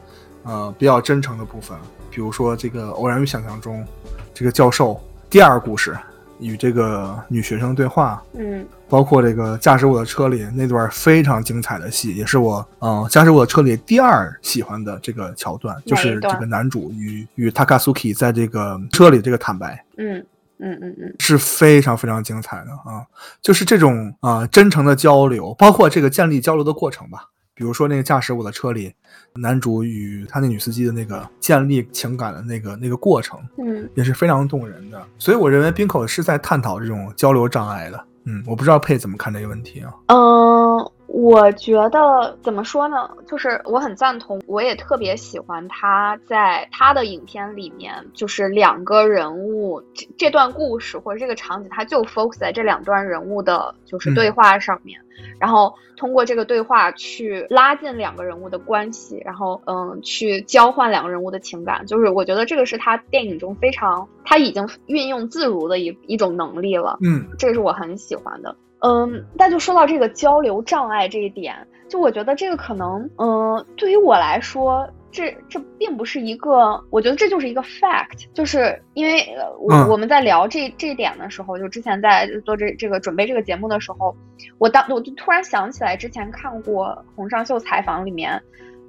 [0.45, 1.77] 呃，比较真诚的部分，
[2.11, 3.85] 比如说这个偶然与想象中，
[4.33, 5.97] 这个教授第二故事
[6.45, 19.85] 与这个女学生对话，嗯包括这个驾驶我的车里那段非常精彩的戏，也是我呃驾驶我的车里第二喜欢的这个桥段，就是这个男主与与 Takasuki 在这个车里这个坦白。
[19.97, 20.25] 嗯
[20.59, 23.03] 嗯嗯嗯是非常非常精彩的啊！
[23.43, 27.31] 就是这种啊、真诚的交流，包括这个建立交流的过程吧。
[27.55, 28.95] 比如说那个驾驶我的车里，
[29.41, 35.03] 男主与他那女司机的那个建立情感的那个那个过程，嗯也是非常动人的。
[35.19, 38.05] 所以我认为冰口是在探讨这种交流障碍的。
[38.27, 39.93] 嗯，我不知道佩怎么看这个问题啊？
[40.07, 43.09] 嗯，我觉得怎么说呢？
[43.27, 54.99] 就是我很赞同，我也特别喜欢他在他的影片里面，就是两个人物这这段故事或者这个场景，他就 focus 在这两段人物的就是对话上面，
[55.39, 61.87] 然后通过这个对话去拉近两个人物的关系，然后嗯，去交换两个人物的情感。
[61.87, 66.99] 就是我觉得这个是他电影中非常他已经运用自如的一一种能力了。
[67.03, 68.57] 嗯这个是我很喜欢的。
[68.87, 71.57] 嗯，那就说到这个交流障碍这一点，
[71.89, 84.15] 就我觉得这个可能，嗯，对于我来说，这这并不是一个，我觉得这就是一个 fact，就是因为呃我、嗯我们在聊这这一点的时候，就之前在做这这个准备这个节目的时候，
[84.59, 88.39] 我当我就突然想起来之前看过洪尚秀采访里面，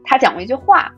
[0.04, 0.92] 他讲过一句话。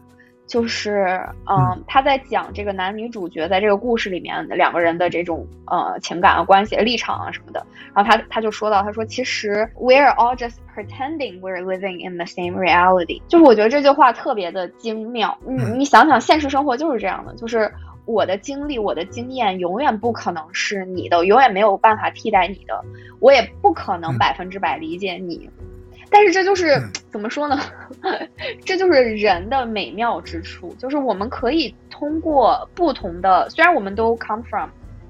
[0.48, 15.38] 就是，嗯、嗯他在讲这个男女主角在这个故事里面两个人的这种呃情感啊、关系、立场啊什么的，然后他他就说到，他说其实 we're all just pretending we're living in the same reality，就是我觉得这句话特别的精妙。
[15.46, 17.70] 你嗯你想想，现实生活就是这样的，就是
[18.06, 22.82] 我的经历、我的经验永远不可能是你的，永远没有办法替代你的，
[23.20, 25.50] 我也不可能嗯百分之百理解你。
[26.10, 27.60] 但是这就是、嗯怎么说呢？
[28.64, 34.70] 这就是人的美妙之处，就是我们可以通过不同的，虽然我们都 come from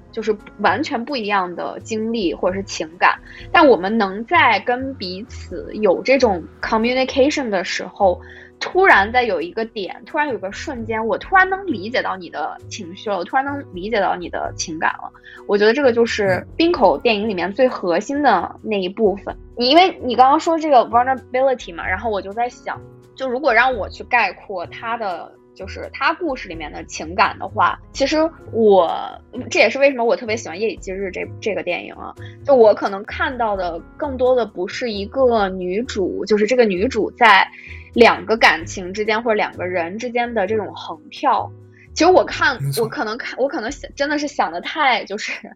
[0.10, 3.20] 就是完全不一样的经历或者是情感，
[3.52, 8.22] 但我们能在跟彼此有这种 communication 的时候，
[8.62, 15.12] 突然在有一个点，突然有个瞬间，我突然能理解到你的情绪了，我突然能理解到你的情感了。
[15.46, 19.36] 我觉得这个就是冰口电影里面最核心的那一部分。
[19.58, 22.80] 你因为你刚刚说这个 vulnerability 嘛，然后我就在想，
[23.16, 28.18] 就如果让我去概括他的就是他故事里面的情感的话，其实
[28.52, 28.88] 我
[29.50, 32.14] 这也是为什么我特别喜欢《夜以继日》这这个电影啊。
[32.46, 37.48] 就我可能看到的更多的不是一个女主，就是这个女主在
[37.96, 41.52] 两个感情之间或者两个人之间的这种横跳。
[41.96, 45.52] 其实我看我可能看我可能想真的是想的太就是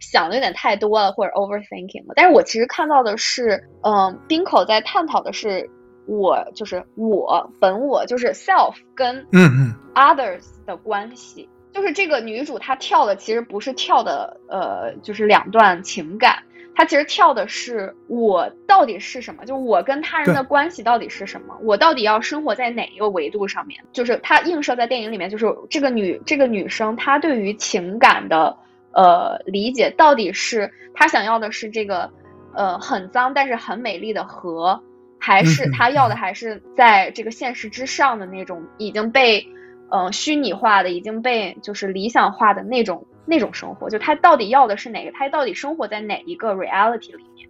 [0.00, 2.14] 想的有点太多了，或者 overthinking 了。
[2.16, 5.68] 但是我其实看到的是，嗯，冰口在探讨的是。
[6.06, 16.42] 我就是我本我就是 self 跟嗯嗯 others 的关系，就是这个女主她跳的其实不是跳的呃，就是两段情感，
[16.74, 23.80] 她其实跳的是我到底是什么，就我跟他人的关系到底是什么，我到底要生活在哪一个维度上面？
[23.92, 28.56] 就是她映射在电影里面，就是这个女这个女生她对于情感的
[28.92, 32.10] 呃理解到底是他想要的是这个
[32.54, 34.82] 呃很脏但是很美丽的河。
[35.22, 39.46] 还是他要的还是在这个现实之上的那种已经被，
[39.90, 43.90] 呃，虚拟化的，已经被就是理想化的那种那种生活。
[43.90, 45.12] 就他到底要的是哪个？
[45.12, 47.49] 他到底生活在哪一个 reality 里面？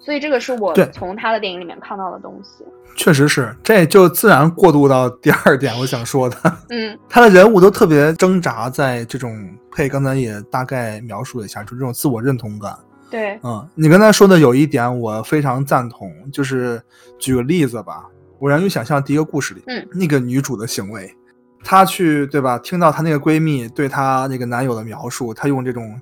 [0.00, 2.64] 所以这个是我从他的电影里面看到的东西。
[2.96, 6.36] 确实是，这就自然过渡到第二点我想说的。
[6.70, 12.76] 嗯，他的人物都特别挣扎在这种，配刚才也大概描述了一下，就这种自我认同感。
[13.10, 16.82] 对，嗯，你刚才说的有一点我非常赞同，就是
[17.18, 18.04] 举个例子吧，
[18.38, 21.14] 我让你想象第一个故事里，嗯，那个女主的行为，
[21.62, 22.58] 她去对吧？
[22.58, 25.98] 听到她那个闺蜜对她那个男友的描述，她用这种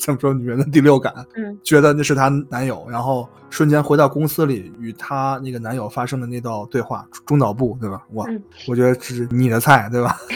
[0.00, 8.02] 怎么说女人的第六感，嗯，觉得那是她男友，然后瞬间回到公司里与她那个男友发生的那道对话，中岛部对吧？
[8.14, 8.26] 哇，
[8.66, 10.16] 我觉得是你的菜对吧？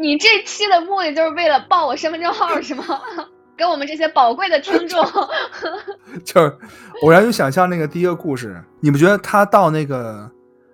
[0.00, 2.84] 你这期的目的就是为了报我身份证号是吗？
[3.56, 5.04] 给我们这些宝贵的听众，
[6.24, 6.56] 就是
[7.02, 10.28] 偶然就想象那个第一个故事，你不觉得他到那个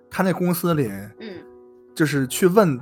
[0.09, 0.89] 他那公司里，
[1.19, 1.29] 嗯，
[1.93, 2.79] 就是去问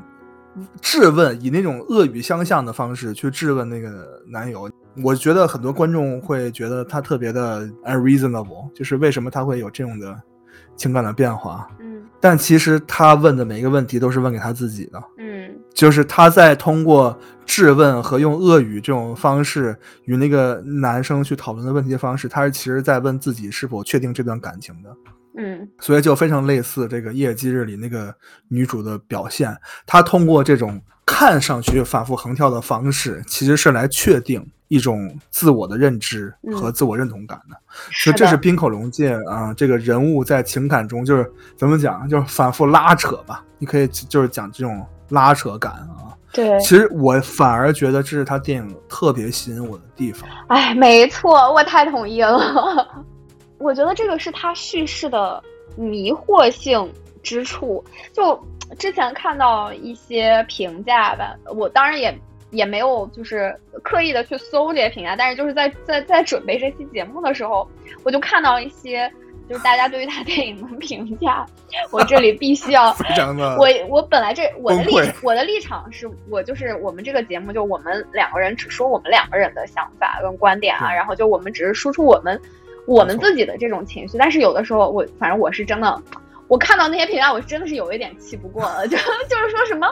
[0.81, 4.69] 质问，以那种恶语相向的方式去质问那个男友，
[5.03, 10.15] 我觉得很多观众会觉得他特别的 unreasonable，就是为什么他会有这种的
[10.75, 11.67] 情感的变化？
[11.79, 17.17] 嗯，但其实他问的每一个问题都是问给他自己的，嗯，就是他在通过。
[17.47, 24.93] 质问和用恶语这种方式与那个男生去讨论的问题的方式，他是其实在问自己是否确定这段感情的。
[25.37, 28.13] 嗯，所以就非常类似这个《夜机日》里那个
[28.47, 37.55] 女主的表现，她通过这种看上去反复横跳的方式，其实是来确定一种自我的认知和自我认同感的。
[37.91, 43.45] 所以这是冰口龙介啊，这个人物在情感中就是怎么讲，就是反复拉扯吧。
[43.59, 46.17] 你可以就是讲这种拉扯感啊。
[46.33, 50.27] 对，其实我反而觉得这是他电影特别吸引我的地方。
[50.47, 53.05] 哎，没错，我太同意了。
[53.57, 55.43] 我觉得这个是他叙事的
[55.75, 56.91] 迷惑性
[57.23, 57.83] 之处。
[58.13, 58.39] 就
[58.77, 62.17] 之前看到一些评价吧，我当然也
[62.51, 67.67] 也没有就是刻意的去搜这些评价，但是就是在在在准备这期节目的时候，
[68.03, 69.11] 我就看到一些。
[69.49, 71.45] 就是大家对于他电影的评价，
[71.89, 72.93] 我这里必须要，
[73.57, 82.37] 我我本来这我的立我的立场是我就是我们这个节目就我们两个人只说我们两个人的想法跟观点啊，然后就我们只是输出我们
[82.87, 86.01] 我们自己的这种情绪，但是有的时候我反正我是真的，
[86.47, 88.97] 我看到那些评价我真的是有一点气不过了，就
[89.29, 89.87] 就是说什么。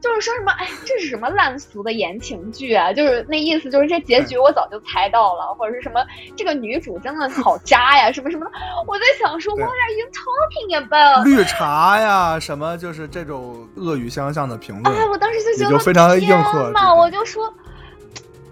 [0.00, 2.92] 就是说什么，哎，这是什么烂俗的言情剧啊？
[2.92, 6.06] 就是那意思，就是这结局我早就猜到了，或者是什么
[6.36, 8.52] 这个女主真的好渣呀，什么什么的。
[8.86, 11.24] 我在想说，What are you talking about？
[11.26, 14.96] 绿茶呀，什么就是这种恶语相向的评论。
[14.96, 17.52] 哎，我当时就觉得非常应和嘛，我就说，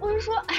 [0.01, 0.55] 我就说，哎，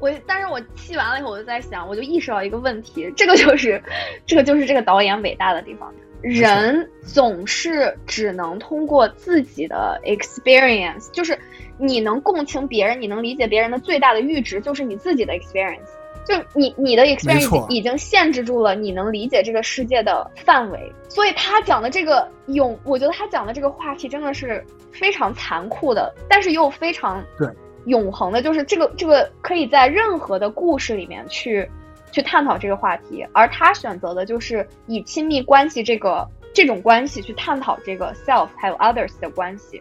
[0.00, 3.82] 我，但是我气完了以后，我就在想，我就意识到一个问题，这个就是，
[4.26, 5.92] 这个就是这个导演伟大的地方。
[6.20, 11.38] 人总是只能通过自己的 experience，就是
[11.78, 15.86] 你能共情别人，你能理解别人的最大的阈值就是你自己的 experience，
[16.26, 20.92] 就你你的 experience 已经限制住了你能理解这个世界的范围。
[21.08, 27.48] 所以他讲的这个永，我觉得他讲的这个话题真的是非常残酷的，但是又非常对
[27.86, 31.70] 永恒的，就是这个这个可以在任何的故事里面去。
[32.10, 39.80] 去探讨这个话题，而他选择的就是以亲密关系这个这种关系去探讨这个 self 还有 others 的关系。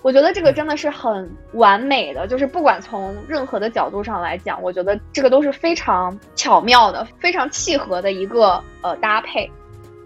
[0.00, 9.48] 我觉得这个真的是很完美的，就是不管从任何的角度上来讲，我觉得这个都是非常巧妙的、非常契合的一个呃搭配。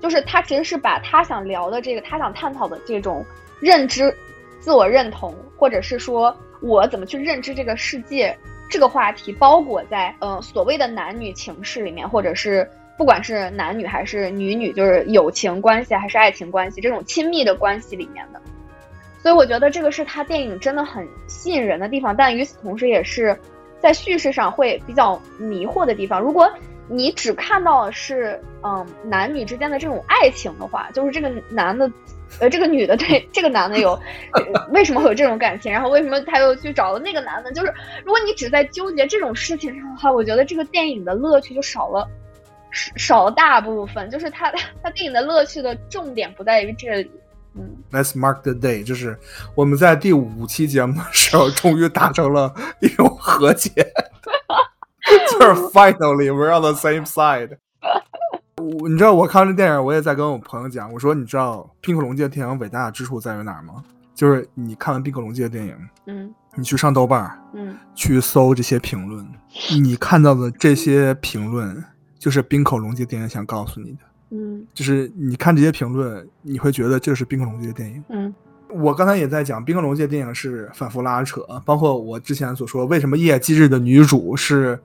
[0.02, 3.24] 就是他其实是把他想聊的这个，他想探讨的这种
[3.60, 4.12] 认知、
[4.62, 8.34] 自我认同，或者是说我怎么去认知这个世界。
[8.70, 18.40] 这个话题包裹在呃所谓的男女情事里面，或者是不管是男女还是女女，就是友情关系还是爱情关系，这种亲密的关系里面的。
[19.20, 23.38] 所以我觉得这个是他电影真的很吸引人的地方，但与此同时也是
[23.78, 26.18] 在叙事上会比较迷惑的地方。
[26.18, 26.50] 如果
[26.92, 31.90] 你只看到是嗯男女之间的这种爱情的话，就是这个男的。
[32.40, 34.00] 呃，这个女的对这个男的有，
[34.70, 35.70] 为什么会有这种感情？
[35.70, 37.52] 然后为什么他又去找了那个男的？
[37.52, 37.70] 就是
[38.06, 42.08] 如果你只在纠结这种事情上的话，我觉得这个电影的乐趣就少了，
[42.96, 44.08] 少了大部分。
[44.08, 44.50] 就是他
[44.82, 47.10] 他电影的乐趣的重点不在于这里。
[47.54, 49.14] 嗯，Let's mark the day，就是
[49.54, 53.70] 我们在第五期节目的时候终于达成了一种和解，
[55.30, 57.56] 就是 Finally we're on the same side。
[58.56, 63.82] 我你知道我看完这电影，我也在跟我朋友讲，我说你知道《冰可龙界》电影伟大的之处在于哪儿吗？
[64.14, 69.26] 就是你看完《冰可龙界》电影，嗯，你去上豆瓣，嗯，去搜这些评论，
[69.82, 71.82] 你看到的这些评论，
[72.18, 73.98] 就是《冰可龙界》电影想告诉你的，
[74.30, 78.32] 嗯，就是你看这些评论，你会觉得这是《冰可龙界》的电影，嗯。
[78.74, 84.78] 我刚才也在讲《冰河龙界》电影是反复拉扯，包括我之前所说，为什么《夜姬日》的女主是。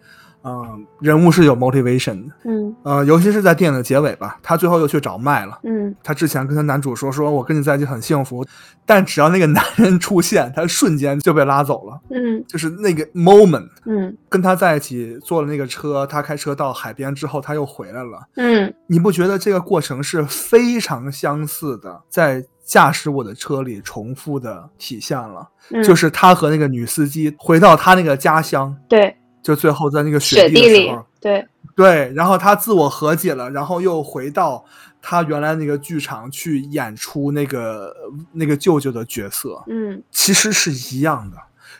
[0.43, 8.45] 嗯，人物是有 motivation 的，嗯，呃，尤其是在电影的结尾吧，她最后又去找麦了，嗯，她之前跟她男主说，说我跟你在一起很幸福，
[8.85, 25.49] 但只要那个男人出现，她瞬间就被拉走了，嗯，就是那个 moment，嗯，跟他在一起坐了那个车，他开车到海边之后，他又回来了，嗯，你不觉得这个过程是非常相似的，在驾驶我的车里重复的体现了，
[25.83, 29.15] 就是他和那个女司机回到他那个家乡，对。
[29.43, 34.65] 就最后在那个雪地的时候，对对，然后他自我和解了，然后又回到
[35.01, 37.93] 他原来那个剧场去演出那个
[38.33, 41.37] 那个舅舅的角色，嗯，其实是一样的，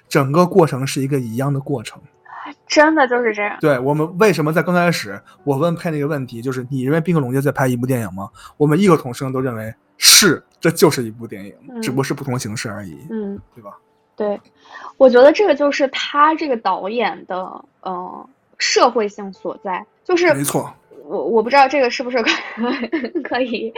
[0.07, 2.01] 整个过程是一个一样的过程，
[2.69, 3.57] 真的就是这样。
[3.59, 8.29] 对我们为什么在刚开始我问佩那个问题，就是你认为《冰河龙街》在拍一部电影吗？
[8.55, 13.77] 我们异口同声都认为是，这就是一部电影，只不过是不同形式而已，嗯，对吧？
[14.15, 14.39] 对，
[14.97, 20.73] 我觉得这个就是他这个导演的呃社会性所在，就是没错。
[21.05, 22.31] 我我不知道这个是不是可
[23.23, 23.73] 可以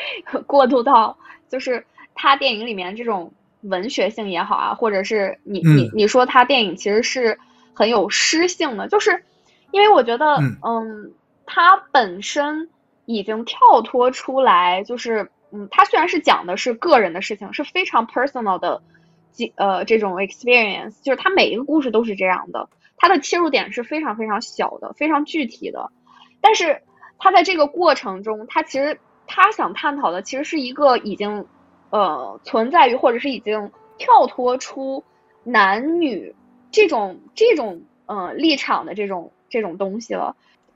[0.48, 1.16] 过渡到，
[1.48, 7.38] 就是他电影里面这种文学性也好啊，或者是你你你说他电影其实是
[7.74, 9.24] 很有诗性的，就是
[9.72, 11.12] 因为我觉得嗯，
[11.46, 12.68] 他本身
[13.06, 18.82] 已经跳脱出来，就是嗯，他虽然是讲的是个人的事情，是非常 personal 的。
[19.56, 25.92] 呃，这种 experience 就是它每一个故事都是这样的，它的切入点是非常非常小的，非常具体的。
[26.42, 26.82] 但是
[27.18, 31.46] 它在这个过程中，它其实他想探讨的其实是一个已经
[31.90, 35.06] 呃存在于或者是已经跳脱出
[35.46, 36.36] 男女
[36.72, 40.36] 这种这种呃立场的这种这种东西了。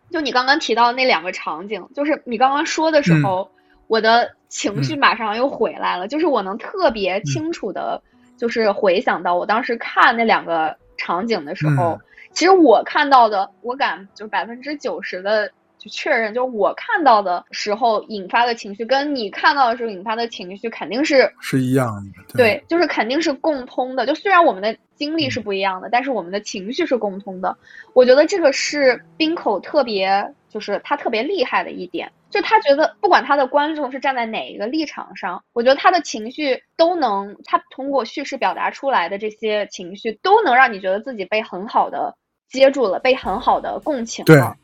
[0.10, 3.50] 就你刚刚提到那两个场景，就是你刚刚说的时候，
[3.88, 8.02] 我的情绪马上又回来了，就是我能特别清楚的。
[8.36, 11.98] 就是回想到我当时看那两个场景的时候，
[12.34, 15.50] 其实我看到的，我敢就百分之九十的
[15.84, 22.38] 就确认，就是我看到的时候引发的情绪，跟你看到的时候引发的情绪肯定是是一样的。
[22.38, 24.06] 对，就是肯定是共通的。
[24.06, 27.58] 就虽然我们的经历是不一样的，但是我们的情绪是共通的。
[27.94, 32.10] 我觉得这个是冰口特别，就是他特别厉害的一点。
[32.30, 42.16] 就他觉得，不管他的观众是站在哪一个立场上，我觉得他的情绪都能，他通过叙事表达出来的这些情绪，都能让你觉得自己被很好的
[42.50, 44.58] 接住了，被很好的共情了。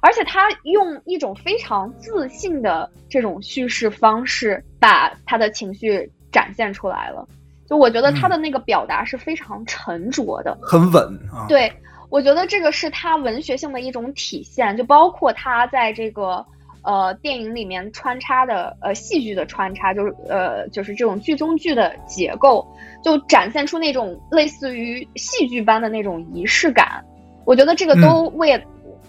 [0.00, 7.26] 而且他用一种非常自信的这种叙事方式，把他的情绪展现出来了。
[7.68, 11.46] 就我觉得他的那个表达是非常沉着的，很稳啊。
[11.48, 11.72] 对，
[12.08, 16.44] 我觉得这个是他文学性的一种体现，就包括他在这个。
[16.82, 22.66] 呃，电影里面穿插的呃戏剧的穿插，就是呃就是这种剧中剧的结构，
[23.04, 27.04] 就展现出那种类似于戏剧般的那种仪式感。
[27.44, 28.58] 我觉得这个都为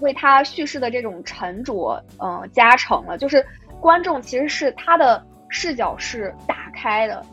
[0.02, 3.18] 为他叙事的这种沉着，嗯，加成了。
[3.18, 3.46] 就是
[3.80, 7.26] 观众其实是他的视角是打开的，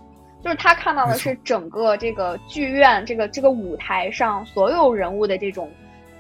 [0.43, 5.69] 就是他看到的是整个这个剧院这个这个舞台上所有人物的这种。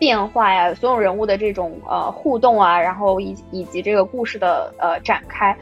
[0.01, 5.53] 变化呀，所有人物的这种呃互动啊，然后以以及这个故事的呃展开，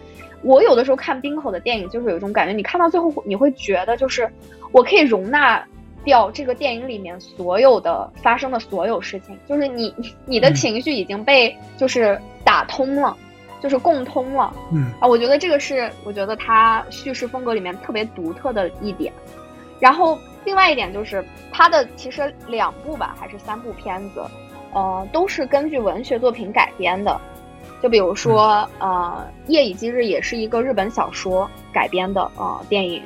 [0.42, 4.30] 我有的时候看冰口的电影，就是有一种感觉，你看到最后你会觉得，就是
[4.72, 5.66] 我可以容纳
[6.06, 9.94] 掉这个电影里面所有的发生的所有事情，就是你
[10.24, 13.14] 你的情绪已经被就是打通了，
[13.60, 19.12] 就是共通了，嗯啊，我觉得这个是我觉得它叙事风格里面特别独特的一点，
[19.78, 20.18] 然后。
[20.46, 24.24] 另外一点就是，它的其实两部吧，还是三部片子，
[24.72, 27.20] 呃，都是根据文学作品改编的。
[27.82, 33.00] 就就比如说，呃，《夜以继日》也是一个日本小说改编的呃电影，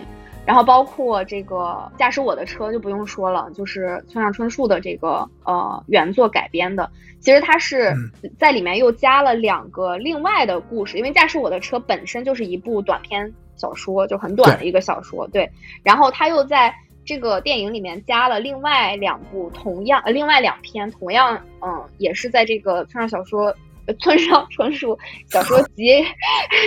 [0.51, 6.91] 然后包括这个《驾驶我的车》就不用说了，就是村上春树的这个呃原作改编的。
[7.21, 7.95] 其实它是
[8.37, 15.49] 在里面又加了两个另外的故事，因为《驾驶我的车》本身就是一部短篇小说，就很短的一个小说，对。
[15.85, 16.75] 然后他又在
[17.05, 23.55] 这个电影里面加了另外两部同样呃另外两篇同样嗯也是在这个村上小说。
[23.95, 26.05] 村上 春树小说集，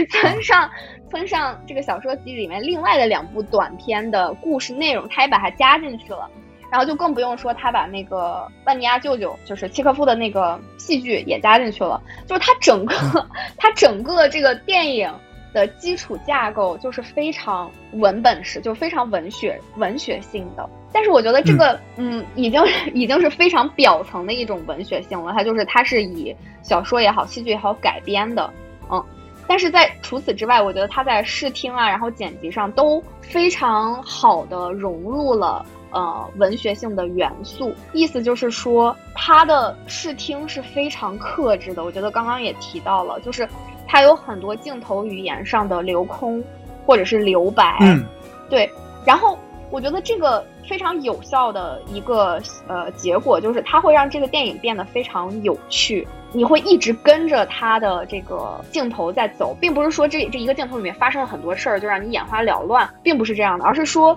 [0.10, 0.70] 村上
[1.10, 6.30] 村上这个小说集里面另外的两部短篇的故事内容，他也把它加进去了。
[6.72, 12.02] 然后就更不用说他把那个万尼亚舅舅，就是契诃夫的那个戏剧也加进去了。
[12.26, 12.96] 就是他整个
[13.58, 15.08] 他整个这个电影
[15.54, 20.68] 的基础架构就是非常文本式，就非常文学文学性的。
[20.92, 22.62] 但是我觉得这个，嗯，已经
[22.94, 25.34] 已经是非常表层的一种文学性了。
[25.34, 28.52] 它就是它是以小说也好、戏剧也好改编的，
[28.90, 29.04] 嗯。
[29.46, 37.74] 但是在除此之外，我觉得它在视听啊，然后剪辑上都非常好的融入了呃文学性的元素。
[37.92, 41.84] 意思就是说，它的视听是非常克制的。
[41.84, 43.46] 我觉得刚刚也提到了，就是
[43.94, 46.44] 它有很多镜头语言上的留空
[46.84, 48.04] 或者是留白，嗯，
[48.50, 48.68] 对，
[49.06, 49.38] 然后。
[49.72, 56.08] 我觉得这个非常有效的一个呃结果，就是它会让这个电影变得非常有趣。
[56.32, 64.16] 你会一直跟着它的这个镜头在走，并不是说这这一个镜头里面发生了很多事儿就让你眼花缭乱，并不是这样的，而是说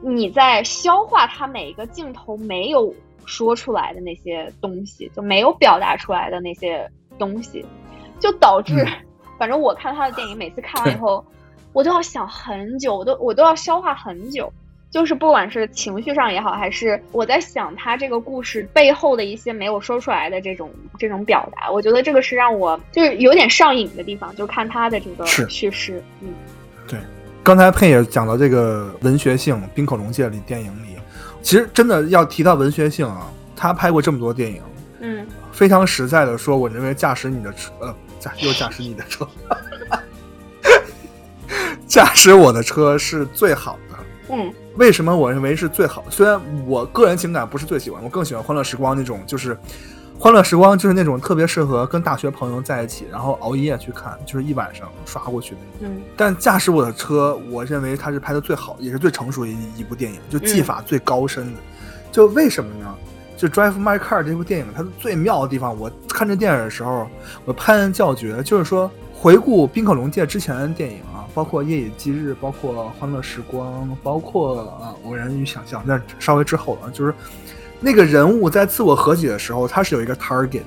[0.00, 2.94] 你在消化它每一个镜头没有
[3.24, 7.66] 说出来的那些东西，就没有表达出来的那些东西，
[8.20, 8.86] 就导致，
[9.42, 11.24] 反正我看他的电影，每次看完以后，
[11.72, 14.52] 我都要想很久，我都我都要消化很久。
[14.88, 26.00] 就是不管是情绪上也好，还是我在想他这个故事背后的一些没有说出来的这种这种表达，我觉得这个是让我就是有点上瘾的地方，就看他的这个叙事。
[26.20, 26.28] 嗯，
[26.86, 27.00] 对。
[27.42, 30.96] 刚才佩也讲到这个文学性，《冰口龙介》里电影里，
[31.42, 33.26] 其实真的要提到文学性啊，
[33.56, 34.62] 他拍过这么多电影，
[35.00, 37.92] 嗯，非常实在的说，我认为驾驶你的车，呃，
[38.22, 39.26] 驾又驾驶你的车，
[41.88, 43.98] 驾驶我的车是最好的。
[44.30, 44.54] 嗯。
[44.76, 46.04] 为什么我认为是最好？
[46.08, 49.54] 虽然我个人情感不是最喜欢，我更喜欢《欢乐时光》那种，就是
[50.18, 55.60] 《欢乐时光》就是那种特别适合跟大学朋友在一起，然后熬夜去看，就是一晚上刷过去的。
[55.80, 56.00] 嗯。
[56.16, 61.60] 但驾驶我的车，我认为它是拍的最好，也是最成熟的一一部电影，就技法最高深的。
[62.12, 62.94] 就为什么呢？
[63.42, 67.08] 就《Drive My Car》这部电影，它的最妙的地方，我看这电影的时候，
[67.44, 71.26] 我拍案叫绝，就是说回顾冰可龙界之前的电影啊。
[71.34, 76.90] 包括夜以继日，包括欢乐时光，包括啊偶然与想象，那稍微之后了。
[76.92, 77.12] 就是
[77.80, 80.62] 那个人物在自我和解的时候，他是有一个 target，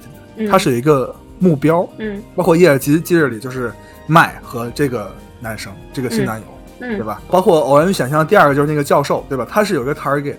[0.51, 1.87] 他是有一个目标。
[1.99, 3.71] 嗯，包括夜以继日里，就是
[4.05, 6.45] 麦和这个男生，这个新男友，
[6.79, 7.21] 对吧？
[7.29, 9.47] 包括偶然与想象，第二个就是那个教授，对吧？
[9.49, 10.35] 他是有一个 target，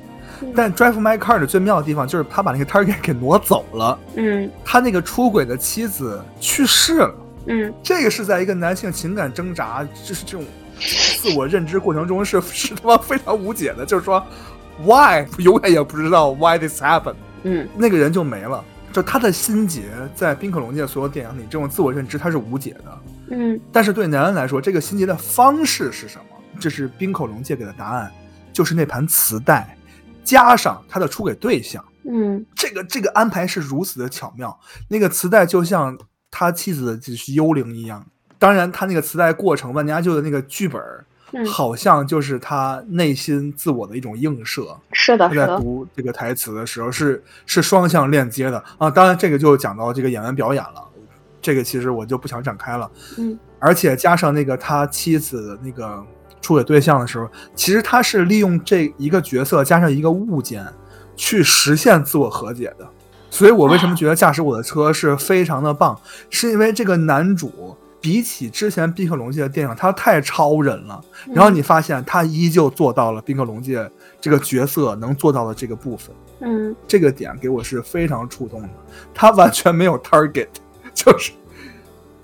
[0.54, 3.98] 但 Drive My Car 的最妙的地方就是他把那个 target 给挪走了。
[4.16, 7.14] 嗯，他那个出轨的妻子去世了。
[7.46, 10.44] 嗯，这个是在一个男性情感挣扎，就是这种
[11.20, 13.86] 自我认知过程中是是他妈非常无解的。
[13.86, 14.24] 就是说
[14.84, 17.14] ，why 永远也不知道 why this happened。
[17.44, 18.64] 嗯，那个人就没了。
[18.92, 19.82] 就他的心结，
[20.14, 22.98] 在冰可龙界所有电影里，这种自我认知他是无解的。
[23.30, 26.24] 嗯，但是对男人来说，这个心结的方式是什么？
[26.58, 28.10] 这是冰可龙界给的答案，
[28.54, 29.76] 就是那盘磁带
[30.26, 31.82] 加上他的出轨对象。
[32.04, 34.60] 嗯，这个这个安排是如此的巧妙。
[34.88, 35.96] 那个磁带就像。
[36.28, 38.04] 他妻子就是幽灵一样，
[38.38, 40.82] 当然，他那个磁带过程，万家舅的那个剧本，
[41.46, 44.76] 好像就是他内心自我的一种映射。
[44.92, 48.90] 是的，他在读这个台词的时候，是是双向链接的啊。
[48.90, 50.86] 当然，这个就讲到这个演员表演了，
[51.40, 52.90] 这个其实我就不想展开了。
[53.16, 56.04] 嗯，而且加上那个他妻子的那个
[56.46, 60.64] 出轨对象的时候，其实他是利用这一个角色加上一个物件，
[61.16, 62.88] 去实现自我和解的。
[63.30, 65.98] 所以我为什么觉得驾驶我的车是非常的棒，
[66.30, 71.00] 是因为这个男主比起之前宾客龙界的电影，他太超人了。
[71.34, 73.90] 然后你发现他依旧做到了宾客龙界
[74.20, 78.68] 这个角色能做到的这个部分，嗯，这个点给我是非常触动的。
[79.12, 80.46] 他完全没有 target，
[80.94, 81.32] 就是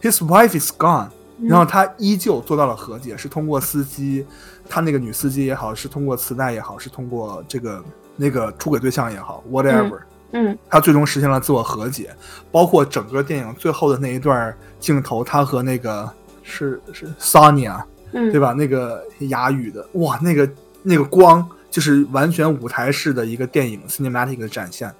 [0.01, 1.09] his wife is gone，
[1.41, 4.25] 然后他依旧做到了和解，是通过司机，
[4.69, 7.83] 他那个女司机也好，是通过磁带也好，是通过这个
[8.17, 9.99] 那个出轨对象也好，whatever。
[10.35, 12.15] 嗯，他最终实现了自我和解，
[12.51, 16.11] 包括整个电影最后的那一段镜头，他和那个
[16.43, 18.53] 是是 Sonia，嗯，对吧？
[18.53, 20.49] 那个哑语的，哇，那个
[20.83, 24.91] 那个光就是完全舞台式的一个电影 cinematic 的展现，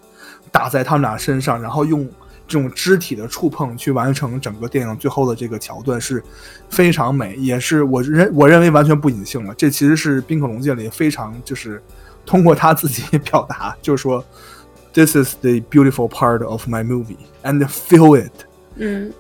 [0.51, 2.07] 打在他们俩身上，然后用
[2.53, 6.23] 这种肢体的触碰去完成整个电影最后的这个桥段是
[6.69, 9.55] 非常美，也是我认我认为完全不隐性了。
[9.55, 11.83] 这其实是冰可龙界里非常就是
[12.27, 14.23] 通过他自己表达，就是说
[14.93, 18.33] ，This is the beautiful part of my movie and feel it。
[18.75, 19.11] 嗯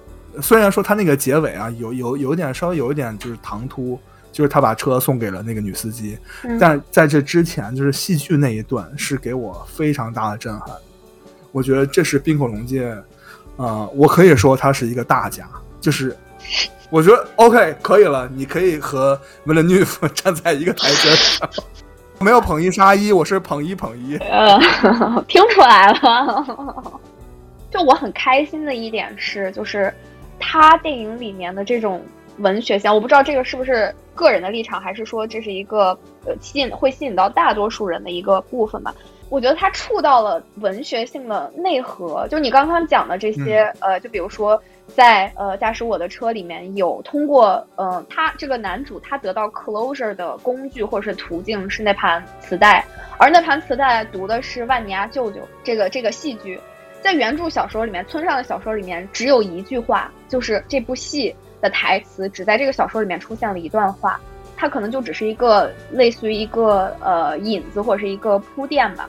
[0.43, 3.99] 虽然说他那个结尾啊，有有有一点稍微有一点就是唐突，
[4.30, 10.76] 就是他把车送给了那个女司机，嗯，但在这之前，就是戏剧那一段是给我非常大的震撼。
[11.51, 12.97] 我觉得这是冰口龙介，
[13.57, 15.48] 呃，我可以说他是一个大家，
[15.80, 16.16] 就是
[16.90, 21.48] 我觉得 OK 可以了，你可以和维伦纽夫站在一个台阶上。
[22.20, 24.16] 没有捧一杀一，我是捧一捧一。
[24.18, 24.57] 呃，
[25.26, 27.00] 听出来了。
[27.68, 29.92] 就我很开心的一点是，就是
[30.38, 32.05] 他电影里面的这种
[32.38, 38.94] 文学性，我不知道这个是不是个人的立场，还是说这是一个呃吸引会吸引到大多数人的一个部分吧。
[39.33, 52.85] 我觉得他触到了文学性的内核，就你刚刚讲的这些，呃，就比如说在呃驾驶我的车里面有通过，呃，他这个男主他得到 closure 的工具或者是途径是那盘磁带，
[53.16, 56.61] 而那盘磁带读的是万尼亚舅舅这个这个戏剧，
[57.01, 64.20] 在原著小说里面，村上的小说里面只有一句话，就是这部戏的台词只在这个小说里面出现了一段话，
[64.59, 69.09] 它可能就只是一个类似于一个呃引子或者是一个铺垫吧。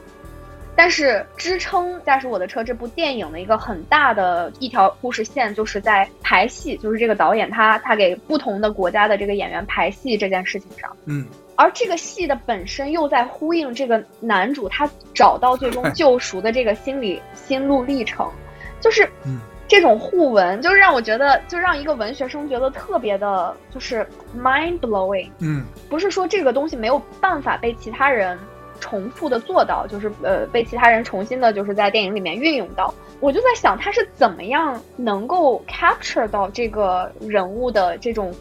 [0.75, 10.89] 但是支撑《驾驶我的车》这部电影的一个很大的一条故事线，就是在排戏，就是这个导演他他给不同的国家的这个演员排戏这件事情上。
[11.05, 18.27] 嗯，而这个戏的本身又在呼应这个男主他找到最终救赎的这个心理心路历程，
[18.81, 24.05] 就是嗯这种互文，就是让我觉得，就让一个文学生觉得特别的，就是
[24.37, 25.29] mind blowing。
[25.39, 28.37] 嗯不是说这个东西没有办法被其他人
[28.83, 32.93] 重复的做到，就是呃被其他人重新的，就是在电影里面运用到。
[33.21, 38.33] 我就在想，他是怎么样能够 capture 到这个人物的这种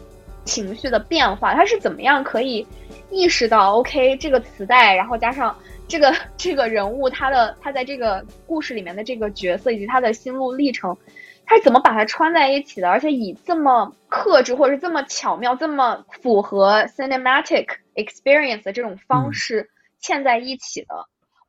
[0.43, 1.53] 情绪的变化？
[1.53, 2.67] 他是怎么样可以
[3.09, 5.55] 意识到，OK，这个磁带，然后加上
[5.87, 10.97] 这个这个人物他的他在这个故事里面的这个角色以及他的心路历程，
[11.45, 12.89] 他是怎么把它穿在一起的？
[12.89, 19.69] 而且以这么克制或者是这么巧妙、这么符合 cinematic experience 的这种方式
[20.03, 20.89] 嵌在一起的？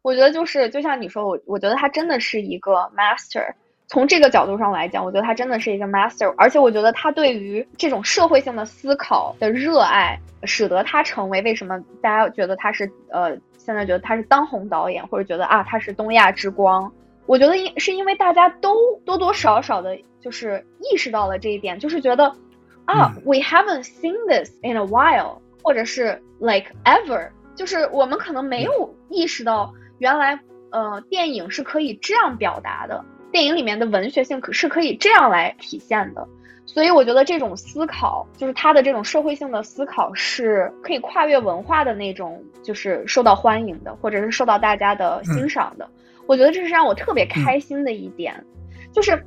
[0.02, 3.52] 我觉得就是就像你说，我我觉得他真的是一个 master。
[3.86, 16.90] 从这个角度上来讲，我觉得他真的是一个 master，而且我觉得他对于这种社会性的思考的热爱，使得他成为为什么大家觉得他是呃现在觉得他是当红导演，或者觉得啊他是东亚之光。
[17.26, 18.74] 我觉得因是因为大家都
[19.05, 22.26] 多多少少的，就是意识到了这一点，就是觉得
[22.86, 30.38] 啊、嗯 w e haven't seen this in a while，或者是 like ever，就是我们可能没有意识到原来
[30.70, 36.26] 呃电影是可以这样表达的，电影里面的文学性可是可以这样来体现的。
[36.66, 45.86] 所以我觉得这种思考，就是他的这种社会性的思考，是可以跨越文化的那种，就是受到欢迎的，或者是受到大家的欣赏的。
[46.26, 48.42] 我觉得这是让我特别开心的一点，
[48.92, 49.22] 就是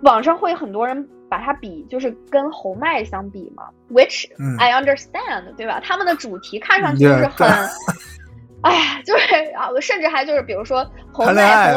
[0.00, 5.80] 网上会很多人把它比，就是跟侯麦相比嘛，which 嗯 I understand，、对吧？
[5.84, 7.46] 他们的主题看上去就是很，
[8.62, 11.74] 哎呀，就是啊，甚至还就是比如说侯麦。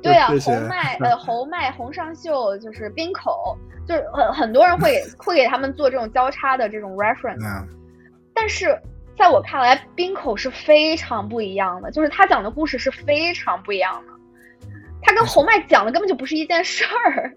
[0.00, 7.66] 对啊，红麦呃红麦红上秀就是冰口，就是很很多人会 会给他们做这种交叉的这种 reference，嗯
[8.32, 8.80] 但是
[9.18, 14.12] 在我看来，冰口是非常不一样的，就是他讲的故事是非常不一样的。
[15.02, 17.32] 他跟红麦讲的根本就不是一件事儿，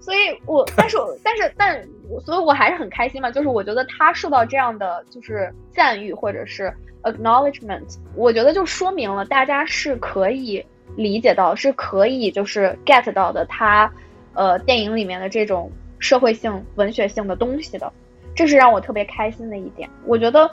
[0.00, 1.86] 所以我，但是我，但是，但，
[2.24, 3.30] 所以我还是很开心嘛。
[3.30, 10.64] 就是我觉得他受到这样的就是赞誉或者是 acknowledgement，我觉得就说明了大家是可以
[10.96, 13.90] 理解到，是可以就是 get 到的他，
[14.34, 17.92] 呃，电影里面的这种社会性、文学性的东西的。
[18.34, 19.86] 这是让我特别开心的一点。
[20.06, 20.50] 我觉得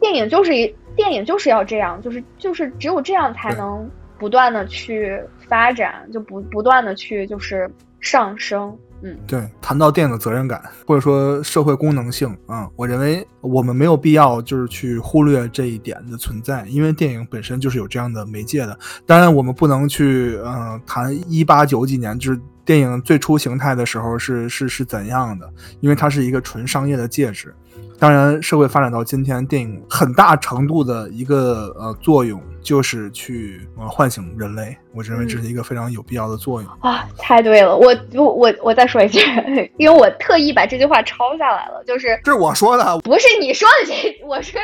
[0.00, 8.76] 电影就是一电影就是要这样，就是就是只有这样才对能不断的去发展，就不不断的去就是上升。
[9.00, 18.76] 嗯，对，谈到电影的责任感，或者说社会功能性啊、我认为我们没有必要就是去忽略这一点的存在，因为电影本身就是有这样的媒介的。
[19.06, 25.48] 当然，我们不能去嗯、谈一八九几年就是电影最初形态的时候是是是怎样的，
[25.78, 27.54] 因为它是一个纯商业的介质。
[28.00, 36.70] 当然，社会发展到今天，电影很大程度的一个呃作用就是去呃唤醒人类，我认为这是一个非常有必要的作用。
[36.80, 39.18] 啊，太对了，我我我我再说一句，
[39.78, 44.56] 因为我特意把这句话抄下来了，就是这是我说的，不是你说的这，我是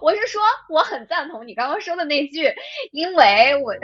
[0.00, 0.40] 我是说
[0.70, 2.50] 我很赞同你刚刚说的那句，
[2.92, 3.74] 因为我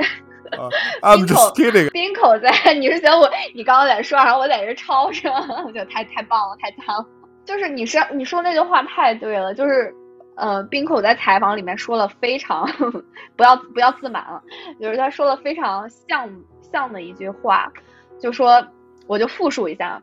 [1.02, 1.90] I'm just kidding。
[1.90, 5.64] 冰口在，你是觉得我你刚刚在说，然后我在这抄是吗？
[5.66, 7.04] 我觉得太太棒了，太赞了。
[7.46, 9.94] 就是你是你说那句话太对了，就是
[10.34, 12.68] 呃，冰口在采访里面说了非常
[13.36, 14.42] 不要不要自满了，
[14.80, 16.28] 就是他说了非常像
[16.60, 17.72] 像的一句话，
[18.20, 18.62] 就说
[19.06, 20.02] 我就复述一下，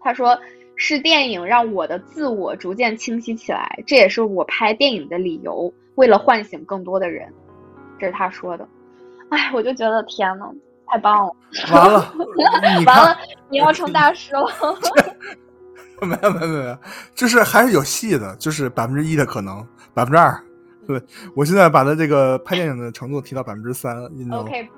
[0.00, 0.38] 他说
[0.76, 7.32] 是电影让我的自我逐渐清晰起来，这也是我拍电影的理由，为了唤醒更多的人，
[7.98, 8.68] 这是他说的。
[9.30, 10.48] 哎，我就觉得天呐，
[10.86, 11.32] 太棒了！
[11.72, 12.12] 完了，
[12.86, 13.18] 完了，
[13.48, 14.46] 你要成大师了。
[16.06, 16.78] 没有没有没有，
[17.14, 20.38] 就是还是有戏的，就是百分之一的可能，百分之二。
[20.86, 21.02] 对，
[21.34, 23.96] 我现在把他这个拍电影的程度提到百分之三。
[24.30, 24.68] OK，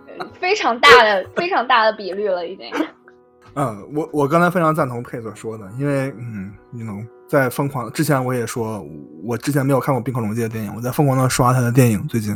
[0.40, 2.66] 非常大的非常大的比率了，已经。
[3.54, 8.82] 嗯，我我刚才非常赞同佩所说的，因为嗯，你能在疯狂之前我也说，
[9.24, 12.32] 我之前没有看过冰口龙介的电影，我在疯狂的刷他的电影，最近。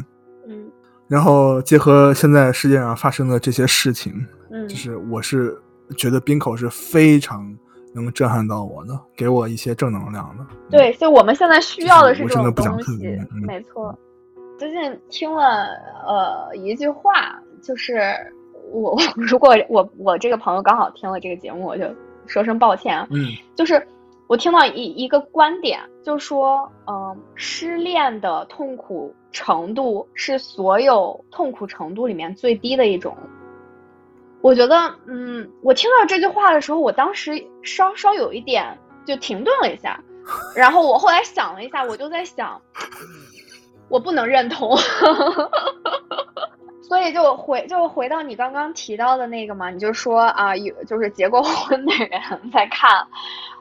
[0.47, 0.71] 嗯。
[1.09, 5.57] 然后结合现在世界上发生的这些事情，嗯，就是我是
[5.97, 7.57] 觉得冰口是非常。
[7.95, 10.47] 能震撼到我的，给我一些正能量的。
[10.71, 13.19] 对，所以我们现在需要的是这种东西。
[13.47, 13.97] 没错。
[14.59, 15.69] 最近听了
[16.07, 18.01] 呃一句话，就是
[18.71, 21.85] 我 如果我我这个朋友刚好听了这个节目，我就
[22.27, 23.07] 说声抱歉啊。
[23.11, 23.27] 嗯。
[23.55, 23.87] 就是
[24.29, 33.17] 我听到一一个观点，就是说，嗯，失恋的痛苦程度是所有痛苦程度里面最低的一种。
[34.43, 37.33] 我觉得，嗯，我听到这句话的时候，我当时
[37.63, 38.77] 稍稍有一点
[39.07, 39.99] 就停顿了一下，
[40.57, 42.61] 然后我后来想了一下，我就在想，
[43.89, 44.77] 我不能认同，
[46.83, 52.21] 所以就回就回到你刚刚提到的那个嘛，你就说啊，有就是结过婚的人
[52.53, 53.07] 在看，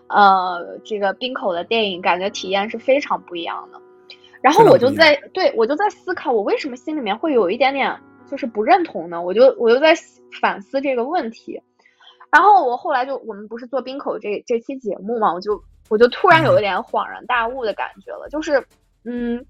[0.08, 3.80] 呃，这个冰口的电影，感觉体验是非常不一样的。
[4.42, 7.96] 然后我就在对我就在思考，我为什么心里面会有一点点。
[8.30, 9.94] 就是不认同呢，我就我就在
[10.40, 11.62] 反思这个问题，
[12.32, 18.66] 然后我后来就我们不是做冰口这这期节目嘛，我就我就突然有一点恍然大悟的感觉了，就是
[19.04, 19.46] 嗯，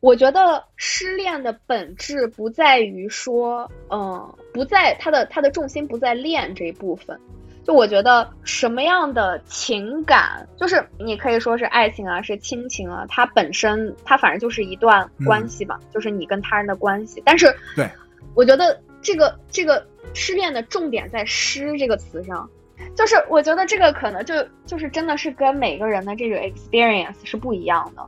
[0.00, 7.18] 我觉得失恋的本质不在于说，嗯，不在它的它的重心不在恋这一部分，
[7.64, 17.88] 就我觉得什么样的情感，就是你可以说是爱情啊，是亲情啊，它本身它反正就是一段关系吧，就是你跟他人的关系，但是对。
[18.34, 22.48] 我觉得这个这个失恋的重点在“失”这个词上，
[22.96, 24.34] 就是我觉得这个可能就
[24.66, 28.06] 就是真的是跟每个人的这个 experience 是不一样的。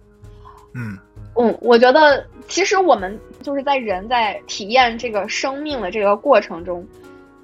[0.75, 0.99] 嗯
[1.37, 6.87] 嗯，我觉得其实我们就是在人在体验这个生命的这个过程中，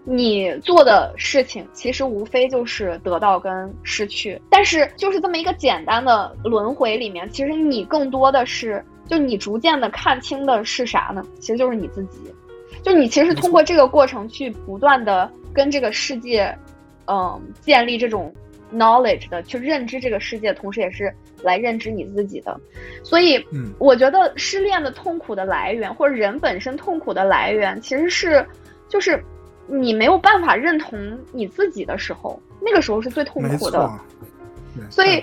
[0.05, 11.24] 你做的事情其实无非就是得到跟失去，但是就是这么一个简单的轮回里面，其实你更多的是就你逐渐的看清的是啥呢？
[11.38, 12.18] 其实就是你自己。
[12.83, 16.57] 就你其实是通过这个过程去不断的跟这个世界，
[17.07, 18.33] 嗯，建立这种
[18.72, 21.12] knowledge 的，去认知这个世界，同时也是
[21.43, 22.59] 来认知你自己的。
[23.03, 28.47] 所以，嗯，我觉得失恋的痛苦的来源，或者人本身痛苦的来源，其实是，
[28.89, 29.22] 就是
[29.66, 30.99] 你没有办法认同
[31.33, 33.91] 你自己的时候，那个时候是最痛苦的。
[34.91, 35.22] 所以。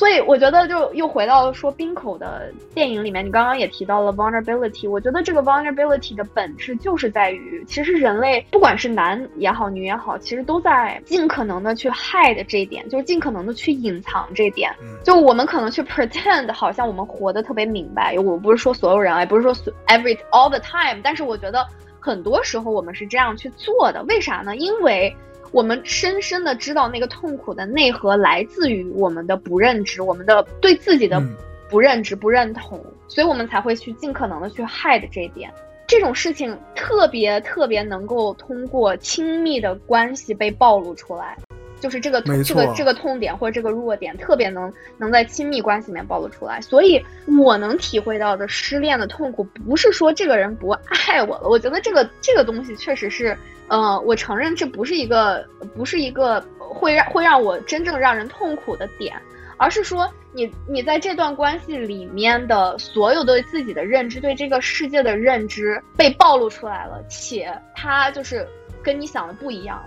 [0.00, 4.88] 所以我觉得，就又回到说冰口的电影里面，你刚刚也提到了 vulnerability。
[4.88, 14.74] 我觉得这个 vulnerability 的本质就是在于，其实人类不管是男也好，女也好，其实都在尽可能的去 hide 这一点，就是尽可能的去隐藏这一点。
[15.04, 18.18] 就我们可能去 pretend 好像我们活得特别明白。
[18.18, 19.54] 我不是说所有人，也不是说
[19.86, 21.66] every all the time，但是我觉得
[22.00, 24.02] 很多时候我们是这样去做的。
[24.04, 24.56] 为啥呢？
[24.56, 25.14] 因为。
[25.52, 31.20] 我们深深的知道那个痛苦的内核来自于我们的不认知，我们的对自己的
[31.68, 35.52] 不认知、不认同，所以我们才会去尽可能的去 hide 这一点。
[35.88, 41.36] 这种事情特别特别能够通过亲密的关系被暴露出来，
[41.80, 46.60] 就是这个这个这个痛点或者这个弱点特别能能在亲密关系里面暴露出来。
[46.60, 47.04] 所以
[47.38, 53.36] 我能体会到的失恋的痛苦，不是说这个人不爱我了，我觉得这个这个东西确实是。
[53.68, 59.16] 呃，我承认这不是一个，不是一个会让会让我真正让人痛苦的点，
[59.58, 68.44] 而是说你你在这段关系里面的所有对自己的认知，对这个世界的认知被暴露出来了，且他就是
[68.82, 69.80] 跟你想的不一样，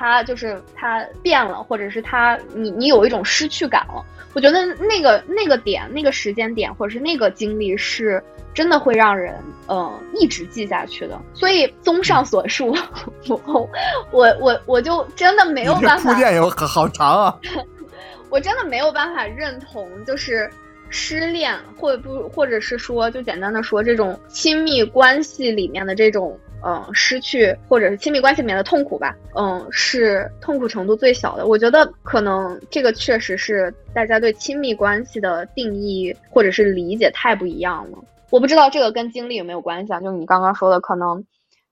[0.00, 4.02] 他就是他变了，或者是他你你有一种失去感了。
[4.32, 8.22] 我觉得那个那个点，那个时间点，或者是那个经历是。
[8.52, 9.32] 真的会让人
[9.68, 12.76] 嗯一直记下去的，所以综上所述，
[13.30, 13.70] 我
[14.10, 16.12] 我我我就真的没有办法。
[16.12, 17.38] 铺垫有好长啊！
[18.28, 20.50] 我真的没有办法认同，就是
[20.88, 31.46] 失恋或不或者是说，就简单的说，这种亲密关系里面的这种嗯，失去或者是亲密关系里面的痛苦吧，嗯，是痛苦程度最小的。
[31.46, 37.98] 我觉得可能这个确实是大家对亲密关系的定义或者是理解太不一样了。
[38.30, 40.00] 我不知道这个跟经历有没有关系啊？
[40.00, 41.24] 就是你刚刚说的，可能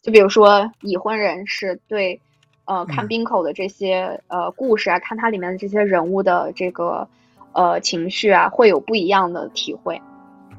[0.03, 2.21] 就比如说已婚人士对，
[2.65, 7.07] 呃，看嗯冰口的这些呃故事啊，看它里面的这些人物的这个
[7.53, 10.01] 呃情绪啊，会有不一样的体会。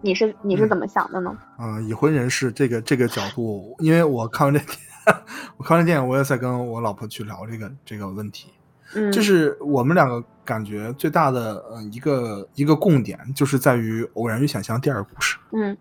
[0.01, 1.35] 你是你是嗯怎么想的呢？
[1.57, 4.61] 啊、已婚人士这个这个角度，因为我看完这
[5.57, 8.49] 我看完这电影，我也在跟我老婆去聊这个这个问题。
[8.95, 15.37] 嗯，就是我们两个感觉最大的呃一个一个共点，就是在于《偶然与想象》第二个故事。
[15.51, 15.77] 嗯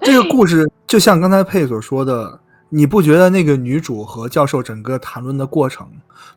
[0.00, 5.88] 这个故事就像刚才佩所说的，你不觉得那个女主和教授整个谈论的过程，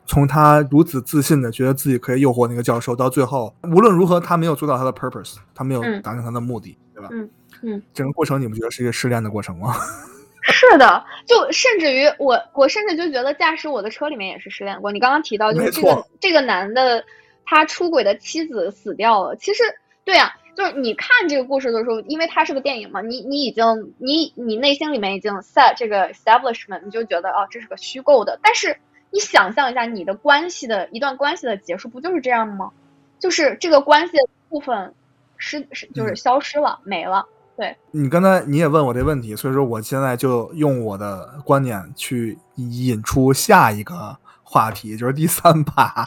[0.06, 7.08] 从她如此自信的觉得自己可以诱惑那个教授，到最后无论如何她没有做到她的 purpose，她没有嗯达成她的目的，对吧？
[7.12, 7.30] 嗯
[7.62, 9.74] 嗯，整个过程你不觉得是一个失恋的过程吗？
[10.42, 14.90] 是的，就甚至于我，我甚至就觉得驾驶我的车里面也是失恋过。
[14.90, 17.04] 你刚刚提到，就是这个这个男的
[17.44, 19.36] 他出轨的妻子死掉了。
[19.36, 19.62] 其实，
[20.02, 23.64] 对呀、就是你看这个故事的时候，因为它是个电影嘛，你你已经
[23.98, 28.38] 你你内心里面已经 set 这个 establishment，你就觉得哦，这是个虚构的。
[28.42, 28.78] 但是
[29.10, 32.70] 你想象一下，你的关系的一段关系的结束，不就是这样吗？
[33.18, 34.94] 就是这个关系的部分
[35.40, 37.26] 失是就是嗯消失了，没了。
[37.56, 46.06] 对你刚才你也问我这问题，所以说我现在就用我的观点去引出下一个话题，就是第三把，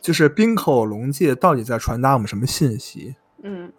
[0.00, 3.16] 就是冰口龙介到底在传达我们什么信息？
[3.42, 3.72] 嗯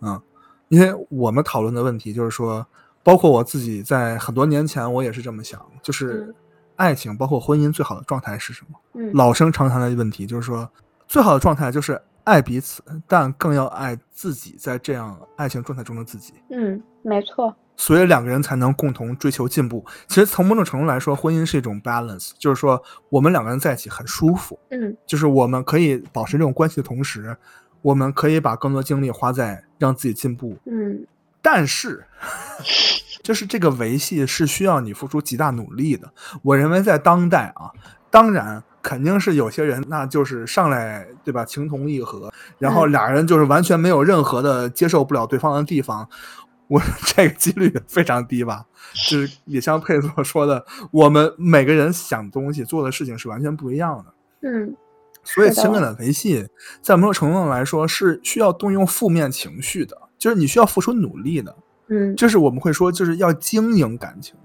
[0.67, 2.65] 因为我们讨论的问题就是说，
[3.03, 6.35] 包括我自己在很多年前我也是这么想，就是嗯
[6.75, 8.77] 爱情包括婚姻最好的状态是什么？
[8.95, 10.69] 嗯老生常谈的问题就是说，
[11.07, 16.33] 最好的状态就是爱彼此，但更要爱自己在这样爱情状态中的自己。
[16.49, 17.55] 嗯，没错。
[17.77, 19.85] 所以两个人才能共同追求进步。
[20.09, 27.37] 其实从某种程度来说，婚姻是一种 balance，就是说我们两个人在一起很舒服，嗯就是我们可以保持这种关系的同时，
[27.81, 30.57] 我们可以把更多精力花在让自己进步。
[30.65, 31.07] 嗯
[31.41, 32.05] 但是，
[33.23, 36.11] 就是这个维系是需要你付出极大努力的。
[36.41, 37.71] 我认为在当代啊，
[38.11, 46.07] 当然肯定是有些人，那就是上来对吧，情投意合，然后嗯俩人就是完全没有任何的接受不了对方的地方。
[46.69, 48.65] 我这个几率非常低吧，
[49.09, 54.49] 就是也像佩所说的，我们每个人想东西、做的事情是完全不一样的。
[54.49, 54.73] 嗯
[55.21, 56.47] 所以情感的维系，
[56.81, 61.53] 在某种程度上来说是需要动用负面情绪的，就是你需要付出努力的。
[61.89, 64.35] 嗯就是我们会说，就是要经营感情。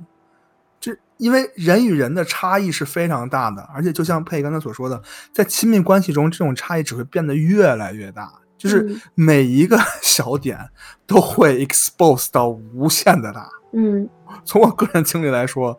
[0.83, 5.01] 这因为人与人的差异是非常大的，而且就像佩刚才所说的，
[5.33, 10.59] 在亲密关系中，这种差异只会变得越来越大，就是嗯每一个 小点
[11.07, 13.49] 都会 expose 到无限的大。
[13.72, 14.09] 嗯
[14.45, 15.78] 从我个人经历来说，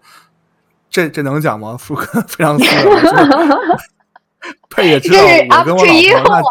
[0.90, 1.76] 这这能讲吗？
[1.78, 3.16] 福哥非常私人，就是
[4.70, 6.42] 佩也知道我跟我老婆那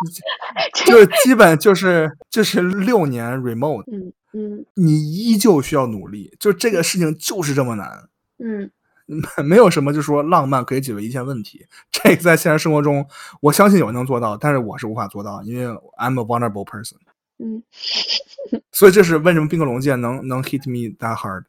[0.84, 8.04] 就就基本就是就是六年 remote，嗯嗯你依旧需要努力，就这个事情就是这么难，
[8.42, 8.70] 嗯
[9.44, 11.66] 没有什么就说浪漫可以解决一切问题。
[11.90, 13.06] 这个在现实生活中，
[13.40, 15.66] 我相信有人能做到，但是我是无法做到，因为
[15.98, 16.96] I'm a vulnerable person。
[17.38, 17.62] 嗯
[18.70, 21.44] 所以这是为什么冰可龙界能能 hit me that hard。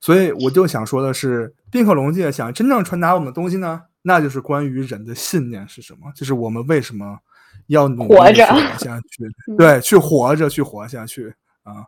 [0.00, 7.18] 所以我就想说的是，冰可龙界想真正传达我们的东西呢，那就是关于人的信念是什么，就是我们为什么
[7.66, 11.84] 要努力活着去活下去， 嗯对，去活着，去活下去啊。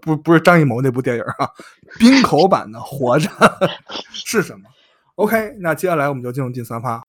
[0.00, 1.50] 不不是张艺谋那部电影啊，
[1.98, 3.28] 冰口版的《活着》
[4.12, 4.68] 是什么
[5.16, 7.02] ？OK，那接下来我们就进入第三趴。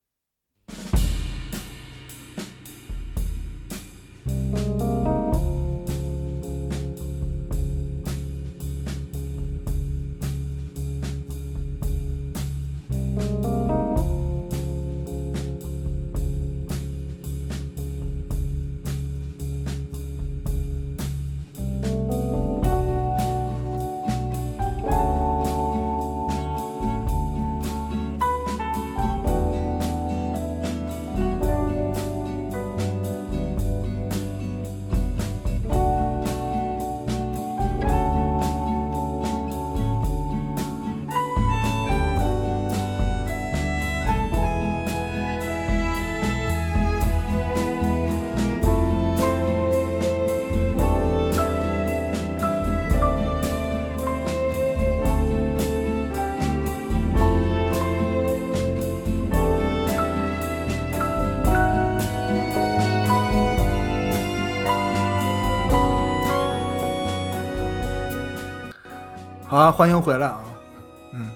[69.54, 70.40] 好啊，欢迎回来啊。
[71.12, 71.30] 嗯，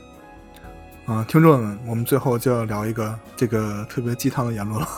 [1.06, 4.88] 啊，听众们，我们最后就要聊一个这个特别鸡汤的言论了。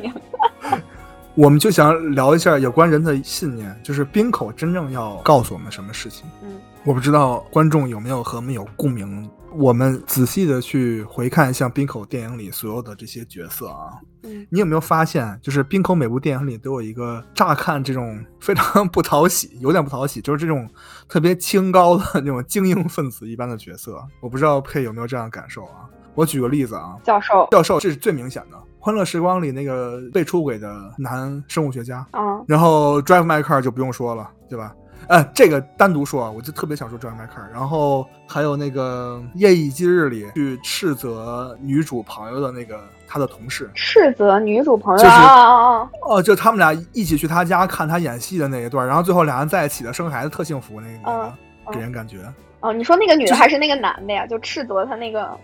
[1.36, 6.24] 我们就想聊一下有关人的信念，就是冰口真正要告诉我们什么事情。
[6.42, 9.30] 嗯我不知道观众有没有和我们有共鸣。
[9.56, 13.92] 我们仔细的去回看像冰口电影里所有的这些角色啊，
[14.22, 20.68] 嗯你有没有发现，就是冰口每部电影里都有一个乍看这种非常不讨喜，有点不讨喜，就是这种
[21.08, 24.02] 特别清高的那种精英分子一般的角色。
[24.20, 25.88] 我不知道佩有没有这样的感受啊？
[26.14, 34.74] 我举个例子啊，教授，教授这是最明显的，《欢乐时光》里那个被出轨的男生物学家，嗯然后 Drive My Car 就不用说了，对吧？
[35.08, 37.50] 哎，这个单独说啊，我就特别想说 John Maker，。
[37.52, 45.90] 然后还有那个《夜以继日》里去斥责女主朋友的那个他的同事，斥责女主朋友就是啊啊啊！
[46.02, 51.34] 哦，就他们俩一起去他家看他演戏的那一段，然后最后俩人在一起的生孩子特幸福，那个、那个
[51.66, 52.18] 嗯给人感觉。
[52.60, 54.26] 哦，你说那个女的还是那个男的呀？
[54.26, 55.36] 就斥责他那个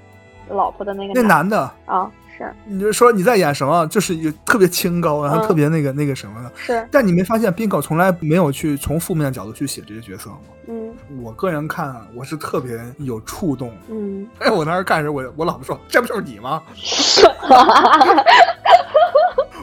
[0.49, 2.11] 老婆的那个那男的，啊，
[2.47, 6.53] 是你就说你在演什么，就是有特别清高，然后嗯特别那个、那个什么的。
[6.55, 10.39] 是，但你没发现冰口从来没有去从负面角度去写这些角色吗？
[10.69, 13.73] 嗯我个人看，我是特别有触动。
[13.91, 16.63] 嗯，哎，我当时看时，我我老婆说：“这不就是你吗？”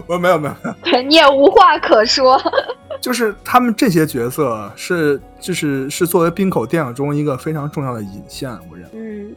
[0.05, 2.41] 我说：“没有没有，没有对你也无话可说。
[2.99, 8.76] 就是他们这些角色是就是是作为冰口电影中一个非常重要的引线，我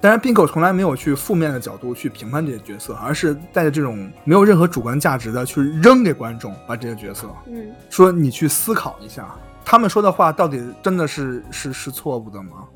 [0.00, 9.28] 当然，冰口从来没有去负面的角度去评判这些角色，而是带着这种没有任何主观价值的去扔给观众，把这些角色嗯说你去思考一下，
[9.64, 12.66] 他们说的话到底真的是是是错误的吗？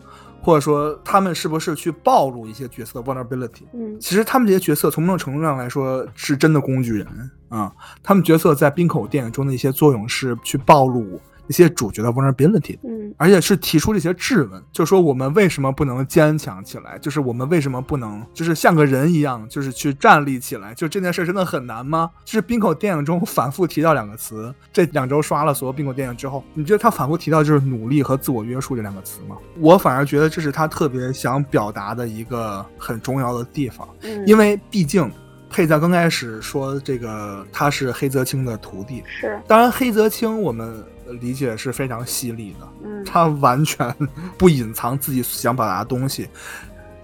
[0.42, 3.62] 或者说他们是不是去暴露一些角色的 vulnerability？
[3.72, 7.72] 嗯其实他们这些角色从某种程度上来说是真的工具人啊、
[8.02, 16.98] 他们角色在冰口电影中的一些作用是去暴露一些主角的 vulnerability，嗯而且是提出了一些质问，就说我们为什么不能坚强起来？
[16.98, 20.74] 就是我们为什么不能就是像个人一样，就是去站立起来？
[20.74, 22.10] 就这件事真的很难吗？
[22.24, 29.36] 就是冰口电影中反复提到两个词，这两周刷了所有冰口电影之后，你觉得他反复提到就是努力和自我约束这两个词吗？
[29.58, 35.10] 我反而觉得这是他特别想表达的一个很重要的地方，嗯，因为毕竟。
[35.50, 40.84] 佩在刚开始说这个他是黑泽清的徒弟，是当然黑泽清我们
[41.20, 43.94] 理解是非常犀利的，嗯 他完全
[44.38, 46.28] 不隐藏自己想表达的东西。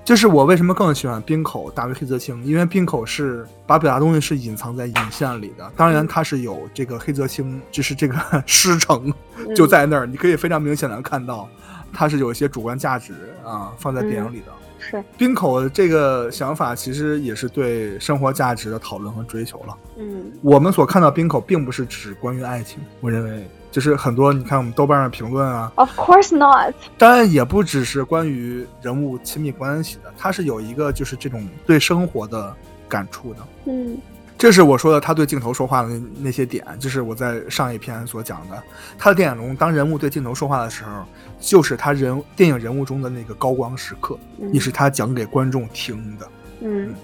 [0.03, 5.71] 这是我为什么更喜欢冰口大于黑泽清，因为冰口是把表达东西是隐藏在引线里的。
[5.77, 11.49] 当然，他是有这个黑泽清，就是这个 师承嗯就在那儿，你可以非常明显的看到，
[11.93, 13.13] 他是有一些主观价值
[13.45, 14.47] 啊放在电影里的。
[14.81, 19.77] 是冰口这个想法其实也是对生活价值的讨论和追求了。
[19.99, 26.75] 嗯我们所看到冰口并不是只关于爱情，我认为就是很多你看我们豆瓣上评论啊，，Of course not。
[26.99, 32.55] 当然也不只是关于人物亲密关系的，它是有一个就是这种对生活的
[32.89, 33.41] 感触的。
[33.67, 33.97] 嗯
[34.37, 38.63] 这是我说的他对镜头说话的那那些点，就是我在上一篇所讲的。
[38.97, 41.05] 他的电影中，当人物对镜头说话的时候，
[41.39, 46.27] 就是他人电影人物中的那个高光时刻，嗯也是他讲给观众听的。
[46.61, 46.95] 嗯，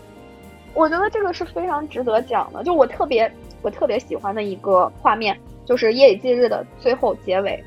[0.72, 2.64] 我觉得这个是非常值得讲的。
[2.64, 7.62] 就我特别我特别喜欢的一个画面，就是《夜以继日》的最后结尾。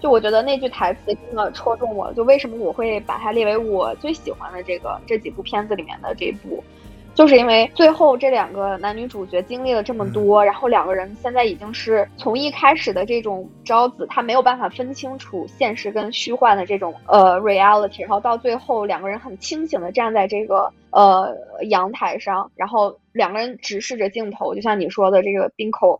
[0.00, 6.62] 就我觉得那句台词真的戳中我了，就为什么我会把它列为我最喜欢的这个这几部片子里面的这一部，
[7.14, 21.34] 就是因为最后这两个男女主角经历了这么多，然后两个人现在已经是从一开始的这种招子，他没有办法分清楚现实跟虚幻的这种呃 reality，然后到最后两个人很清醒的站在这个呃
[21.70, 25.98] 阳台上，然后两个人直视着镜头，就像你说的这个冰口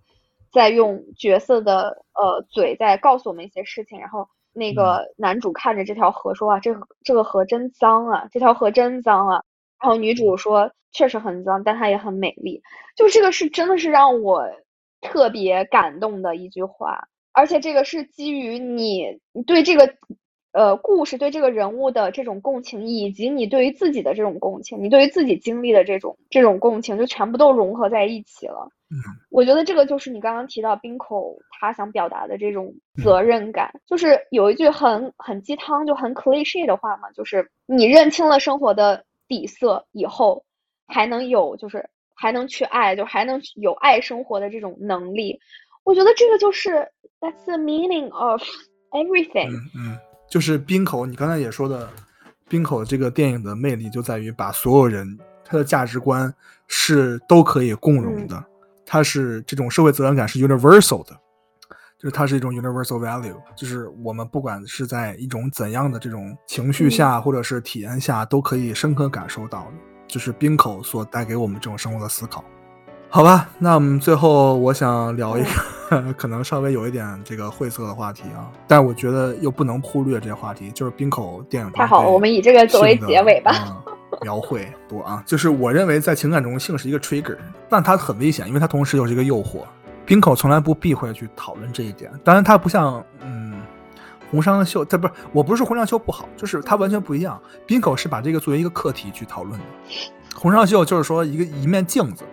[0.54, 9.42] 在用角色的呃嘴在告诉我们一些事情，然后那个男主看着这条河说啊，这个这个河真脏啊，这条河真脏啊。
[9.82, 12.62] 然后女主说确实很脏，但它也很美丽。
[12.96, 14.48] 就这个是真的是让我
[15.02, 19.94] 特别感动的一句话，而且这个是基于你你对这个
[20.54, 28.70] 呃故事、对这个人物的这种共情，以及你对于自己的这种共情，你对于自己经历的这种这种共情，就全部都融合在一起了。
[28.88, 28.94] 嗯，
[29.30, 32.72] 我觉得这个就是你刚刚提到冰口他想表达的这种
[33.02, 40.44] 责任感，就是有一句很很鸡汤就很 cliche 的话嘛，就是你认清了生活的底色以后，
[40.86, 45.40] 还能有就是还能去爱，就还能有爱生活的这种能力。
[45.82, 48.40] 我觉得这个就是 that's the meaning of
[48.92, 49.50] everything。
[49.50, 49.98] 嗯嗯，
[50.34, 51.88] 就是冰口，你刚才也说的，
[52.48, 56.34] 冰口这个电影的魅力就在于把所有人他的价值观
[56.66, 58.44] 是都可以共融的，
[58.84, 61.16] 它是这种社会责任感是 universal 的。
[61.96, 69.74] 就是它是一种 universal value，就是我们不管是在一种怎样的这种情绪下，或者是体验下，都可以深刻感受到的，
[70.08, 72.44] 就是冰口所带给我们这种生活的思考。
[73.14, 75.44] 好吧，那我们最后我想聊一
[75.88, 81.70] 个 可能稍微有一点这个晦涩的话题啊，但我觉得又不能忽略这个话题，就是冰口电影。
[81.70, 83.54] 太好了，我们以这个作为结尾吧。
[84.22, 87.38] 描绘多啊，就是我认为在情感中性是一个 trigger，
[87.68, 89.60] 但它很危险，因为它同时又是一个诱惑。
[90.04, 93.62] 冰口从来不避讳去讨论这一点，当然它不像嗯
[94.28, 97.40] 红商秀，它不是我不是说红商秀不好，就是它完全不一样。
[97.64, 99.64] 冰口是把这个作为一个课题去讨论的，
[100.34, 102.24] 红商秀就是说一个一面镜子，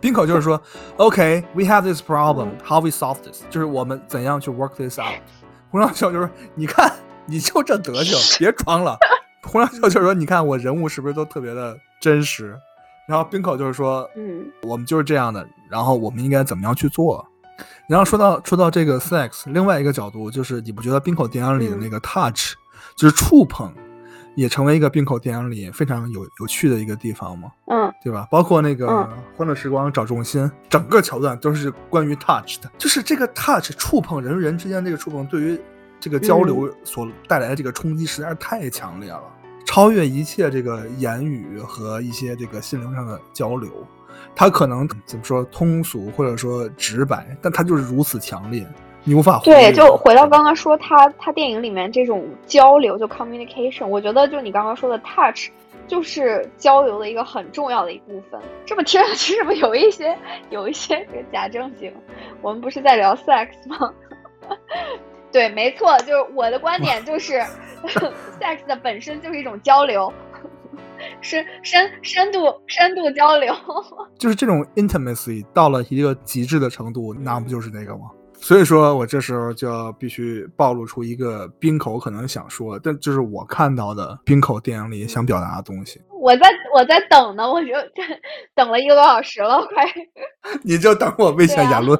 [0.00, 0.60] 冰口就是说
[0.96, 5.20] OK，we have this problem，how we solve this，就是我们怎样去 work this out。
[5.70, 6.92] 洪亮秀就是你看
[7.26, 8.98] 你就这德行， 别装了。
[9.42, 12.58] 洪亮秀就是说你看我人物是不是都特别的真实？
[13.06, 17.26] 然后冰口就是说，嗯，我们就是这样的，然后我们应该怎么样去做？
[17.88, 22.54] 然后说到说到这个 sex，另外一个角度就是，你不觉得冰口电影里的那个 touch，
[22.94, 23.72] 就是触碰，
[24.40, 27.52] 也成为一个冰口电影里非常有有趣的一个地方嘛？
[27.66, 28.26] 嗯，对吧？
[28.30, 28.86] 包括那个
[29.36, 35.60] 《欢乐时光找重心》，整个桥段都是关于 touch 的，就是这个 touch 触碰人与人之间这个触碰，对于
[36.00, 39.22] 这个交流所带来的这个冲击实在是太强烈了。
[39.66, 43.70] 超越一切这个言语和一些这个心灵上的交流，
[44.34, 48.66] 它可能怎么说通俗或者说直白，但它就是如此强烈，
[49.04, 49.72] 你无法对。
[49.72, 55.48] 就回到刚刚说他他电影里面这种交流，就 communication，我觉得就你刚刚说的 touch，
[55.86, 58.40] 就是交流的一个很重要的一部分。
[58.64, 60.16] 这么听上去是不是有一些
[60.50, 61.92] 有一些这个假正经？
[62.42, 63.92] 我们不是在聊 sex 吗？
[65.32, 67.34] 对，没错，就是我的观点就是，
[68.40, 70.12] sex 的本身就是一种交流，
[71.20, 73.54] 深深深度深度交流，
[74.18, 78.10] 就是这种 intimacy 到了一个极致的程度，那不就是那个吗？
[78.40, 86.00] 所以说我这时候就要必须暴露出一个冰口可能想说，但就是我看到的冰口电影里想表达的东西。
[86.20, 87.68] 我在我在等呢，我就
[88.54, 89.84] 等了一个多小时了，快！
[90.64, 91.98] 你就等我危险言论，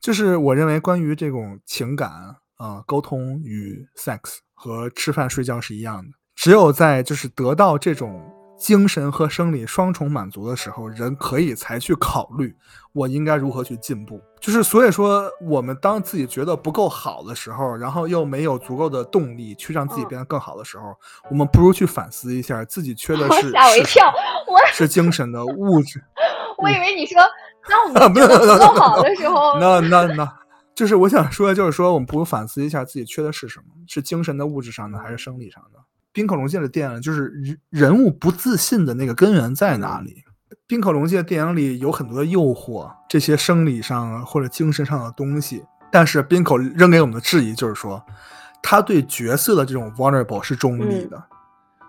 [0.00, 2.10] 就是我认为关于这种情感。
[2.56, 6.10] 啊，沟通与 sex 和吃饭睡觉是一样的。
[6.36, 8.22] 只有在就是得到这种
[8.64, 12.56] 精神和生理双重满足的时候，人可以才去考虑
[12.94, 14.18] 我应该如何去进步。
[14.40, 20.94] 就是所以说，我们当自己觉得不够好的时候，然后又没有足够的动力去让自己变得更好的时候，
[21.30, 24.10] 我们不如去反思一下自己缺的是 吓我一跳，
[24.48, 26.02] 我是精神的物质。
[26.56, 27.20] 我以为你说
[27.68, 30.38] 当我们 觉得不够好的时候，那那那。
[30.74, 35.78] 就是我想说的，就是说我们不如反思一下自己缺的是什么，是精神的、物质上的，还是生理上的？
[36.14, 40.22] 冰可龙介的电影就是人人物不自信的那个根源在哪里？
[40.64, 48.00] 冰可龙介电影里有很多的诱惑，这些生理上或者精神上的东西，但是冰口扔给我们的质疑就是说，
[48.62, 51.20] 他对角色的这种 vulnerable 是中立的，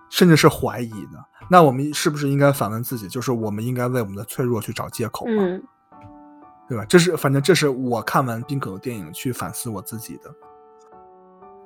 [0.09, 1.23] 甚至是怀疑的。
[1.47, 5.59] 那我们是不是应该反问自己，就是我们应该为我们的脆弱去找借口吗？
[6.67, 6.83] 对吧？
[6.85, 10.33] 这是反正这是我看完冰口电影去反思我自己的。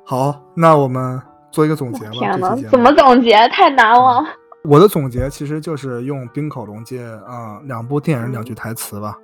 [0.06, 2.12] 好，那我们做一个总结吧。
[2.12, 3.48] 天呐，怎么总结？
[3.50, 4.24] 太难了。
[4.64, 9.18] 我的总结其实就是用冰口龙介啊两部电影两句台词吧。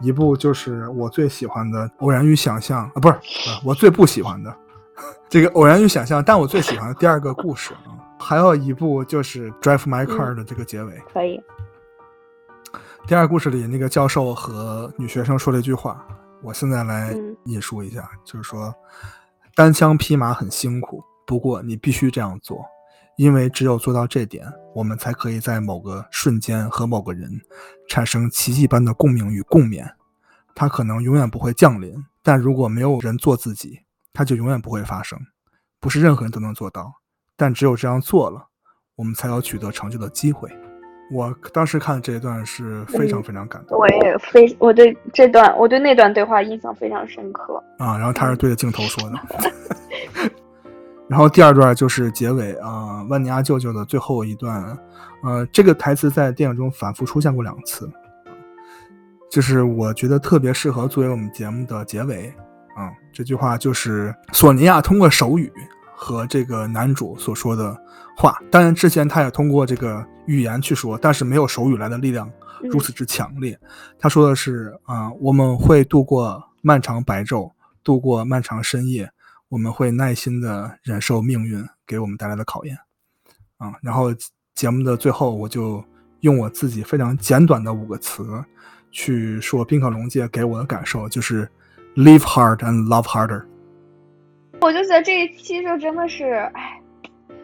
[0.00, 4.52] 一部就是我最喜欢的《偶然与想象》啊，不是，我最不喜欢的
[5.30, 7.94] 这个《偶然与想象》，但我最喜欢的第二个故事啊。
[8.18, 11.00] 还有一部就是《Drive My Car》的这个结尾。
[11.12, 11.40] 可以。
[13.06, 16.04] 第二故事里，那个教授和女学生说了一句话，
[16.42, 18.74] 我现在来引述一下，就是说，
[19.54, 22.64] 单枪匹马很辛苦，不过你必须这样做，
[23.16, 27.30] 因为只有做到这点，我们才可以在某个瞬间和某个人
[27.88, 29.86] 产生奇迹般的共鸣与共勉。
[30.54, 33.80] 它可能永远不会降临，但如果没有人做自己，
[34.12, 35.18] 它就永远不会发生。
[35.80, 36.92] 不是任何人都能做到，
[37.36, 38.48] 但只有这样做了，
[38.96, 40.50] 我们才有取得成就的机会。
[41.10, 47.98] 我当时看这一段是非常非常感动，我也非我对这段我对那段对话印象非常深刻啊。
[47.98, 49.18] 然后他是对着镜头说的，
[51.12, 54.78] 然后第二段就是结尾啊，万尼亚舅舅的最后一段，
[55.22, 57.86] 呃，这个台词在电影中反复出现过两次，
[59.30, 62.28] 就是我觉得特别适合作为我们节目的结尾
[62.74, 62.88] 啊。
[63.12, 65.52] 这句话就是索尼娅通过手语
[65.94, 67.76] 和这个男主所说的。
[68.16, 72.30] 话当然，之前他也通过这个语言去说，但是没有手语来的力量
[72.62, 73.58] 如此之强烈。
[73.98, 77.52] 他说的是啊，我们会度过漫长白昼，
[77.84, 79.10] 度过漫长深夜，
[79.52, 82.74] 我们会耐心的忍受命运给我们带来的考验。
[83.58, 84.06] 啊，然后
[84.54, 85.84] 节目的最后，我就
[86.20, 88.42] 用我自己非常简短的五个词
[88.90, 91.46] 去说冰可龙界给我的感受，就是
[91.96, 93.44] Live hard and love harder。
[94.62, 96.80] 我就觉得这一期就真的是，哎，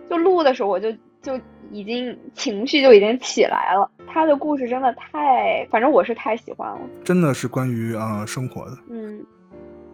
[0.09, 0.91] 就录的时候我就
[1.21, 1.39] 就
[1.71, 3.91] 已经情绪就已经起来了。
[4.07, 6.81] 他的故事真的太，反正我是太喜欢了。
[7.05, 8.79] 真的是关于啊、呃生活的。
[8.89, 9.23] 嗯，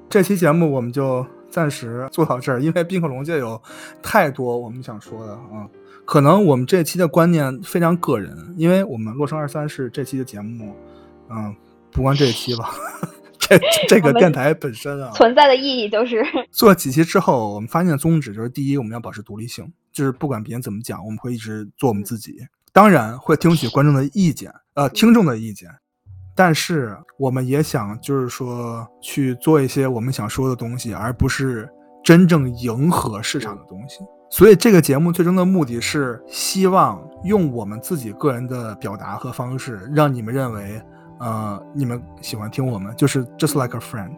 [0.09, 3.63] 这期节目我们就暂时做到这儿，因为冰可龙界有
[4.03, 5.71] 太多我们想说的啊。
[6.05, 10.75] 可能我们这期的观念非常个人，因为我们洛城二三是这期的节目，
[11.31, 11.55] 嗯，
[11.93, 12.75] 不光这一期吧，
[13.39, 13.57] 这
[13.89, 22.35] 这个电台本身啊，存在的意义就是，做几期之后，我们发现的宗旨就是：第一，我们要保持独立性，就是不管别人怎么讲，我们会一直做我们自己。
[22.73, 25.71] 当然会听取观众的意见，呃，听众的意见，
[26.35, 31.69] 但是我们也想就是说去做一些我们想说的东西，而不是
[32.02, 34.01] 真正迎合市场的东西。
[34.31, 40.82] 所以这个节目最终的目的是希望用我们自己个人的表达和方式，让你们认为，
[41.20, 44.11] 呃，你们喜欢听我们，就是 just like a friend。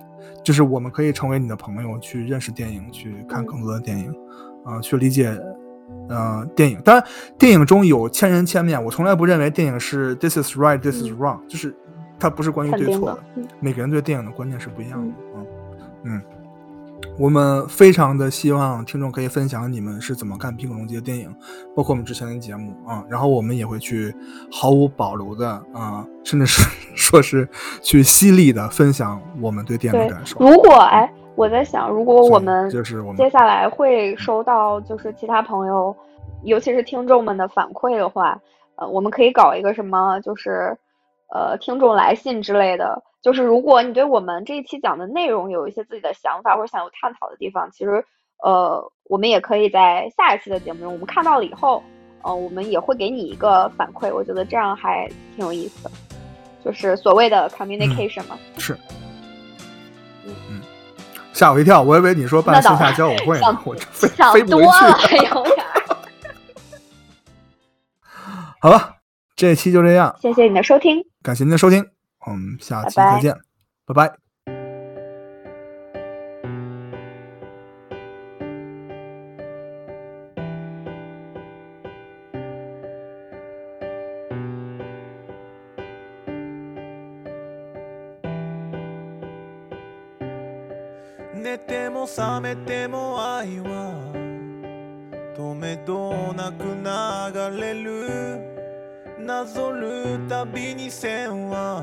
[0.42, 4.10] 就是我们可以成为你的朋友，去认识电影，去看更多的电影，
[4.64, 5.38] 啊、去理解，
[6.08, 6.80] 呃，电影。
[6.82, 7.04] 当然，
[7.36, 11.76] 电影中有千人千面，我从来不认为电影是 this is right, this is wrong，、就是
[12.18, 15.14] 它不是关于对错的嗯每个人对电影的观念是不一样的。
[15.34, 15.46] 嗯
[16.04, 16.22] 嗯，
[17.18, 21.34] 我们非常的希望听众可以分享你们是怎么看《冰可龙界》的电影，
[21.74, 24.14] 包括我们之前的节目啊、然后我们也会去
[24.50, 26.62] 毫无保留的啊、甚至是
[26.94, 27.48] 说是
[27.82, 30.38] 去犀利的分享我们对电影的感受。
[30.38, 35.94] 如果哎，我在想，如果我们就是我们接下来会收到就是其他朋友，
[36.44, 38.40] 尤其是听众们的反馈的话，
[38.76, 40.76] 呃，我们可以搞一个什么，就是
[41.28, 43.02] 呃听众来信之类的。
[43.22, 48.04] 就是如果你对我们这一期讲的内容有一些自己的想法或者想有探讨的地方，其实
[48.44, 51.82] 呃我们也可以在下一期的节目中，我们看到了以后，
[52.22, 54.14] 呃我们也会给你一个反馈。
[54.14, 55.90] 我觉得这样还挺有意思的，
[56.64, 58.38] 就是所谓的 communication 嘛。
[58.58, 58.78] 是，
[60.24, 60.62] 嗯，
[61.32, 65.16] 吓我一跳，我以为你说办线下交友 会呢想，我这飞想飞不多回了，去。
[65.16, 65.96] 有点儿。
[68.62, 68.94] 好了，
[69.34, 71.04] 这期就这样，谢谢你的收听。
[71.25, 71.85] 感谢您的收听，
[72.25, 73.35] 我们下期拜拜再见，
[73.85, 74.15] 拜拜。
[91.33, 93.91] 寝ても覚めても愛は
[95.35, 98.04] 止めどなく流れる
[99.26, 101.82] なぞるたびに線は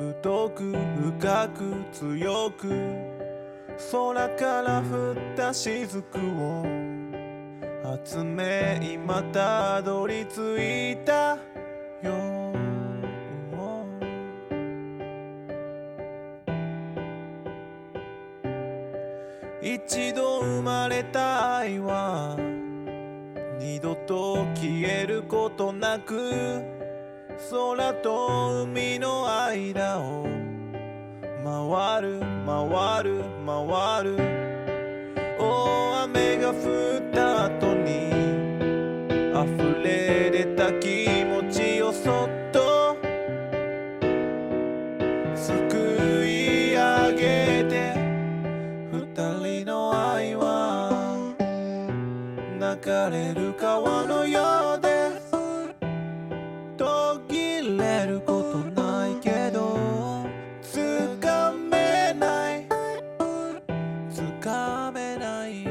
[0.00, 2.68] 太く深く強く
[3.92, 6.64] 空から降った雫を
[8.04, 11.38] 集め今たどり着いた
[12.02, 12.42] よ
[19.62, 22.11] 一度生まれた愛は
[24.06, 26.62] と消えることなく
[27.50, 30.24] 空と海の間を
[31.44, 34.42] 回る回る回る。
[35.38, 38.10] 大雨が降った後に
[39.32, 41.21] 溢れ出た気
[52.84, 55.12] 流れる川のようで。
[56.76, 60.26] 途切れることないけど。
[60.60, 62.66] つかめない。
[64.12, 65.64] つかめない。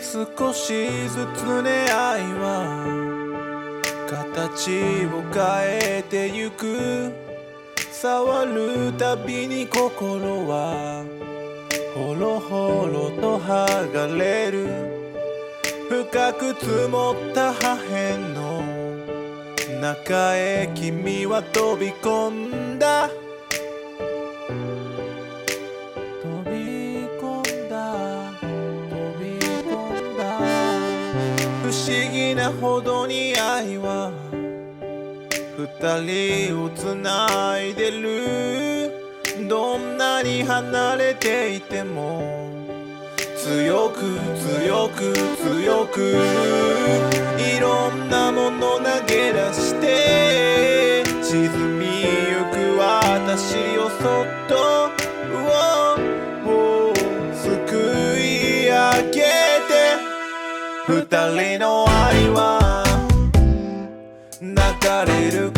[0.00, 2.96] 少しずつね愛は。
[4.08, 5.42] 形を変
[5.98, 7.12] えてゆく。
[7.92, 11.04] 触るたびに心は
[11.94, 15.07] ほろほろと剥がれる。
[15.88, 18.62] 深く積もった破片の
[19.80, 23.08] 中へ君は飛び込んだ。
[26.22, 28.32] 飛び込んだ。
[28.38, 28.46] 飛
[29.18, 30.38] び込んだ。
[31.62, 34.12] 不思議なほどに愛は。
[35.56, 39.48] 二人をつないでる。
[39.48, 42.47] どんなに離れていても。
[43.48, 44.00] 強く
[44.36, 46.00] 強く強く
[47.38, 54.90] いろんなもの投げ出して沈みゆく私をそっと
[55.32, 55.36] う
[56.44, 56.94] おう
[57.34, 57.72] すく
[58.20, 59.72] い上げて
[60.86, 60.92] 二
[61.56, 62.84] 人の愛は
[64.42, 65.57] 流れる川のよう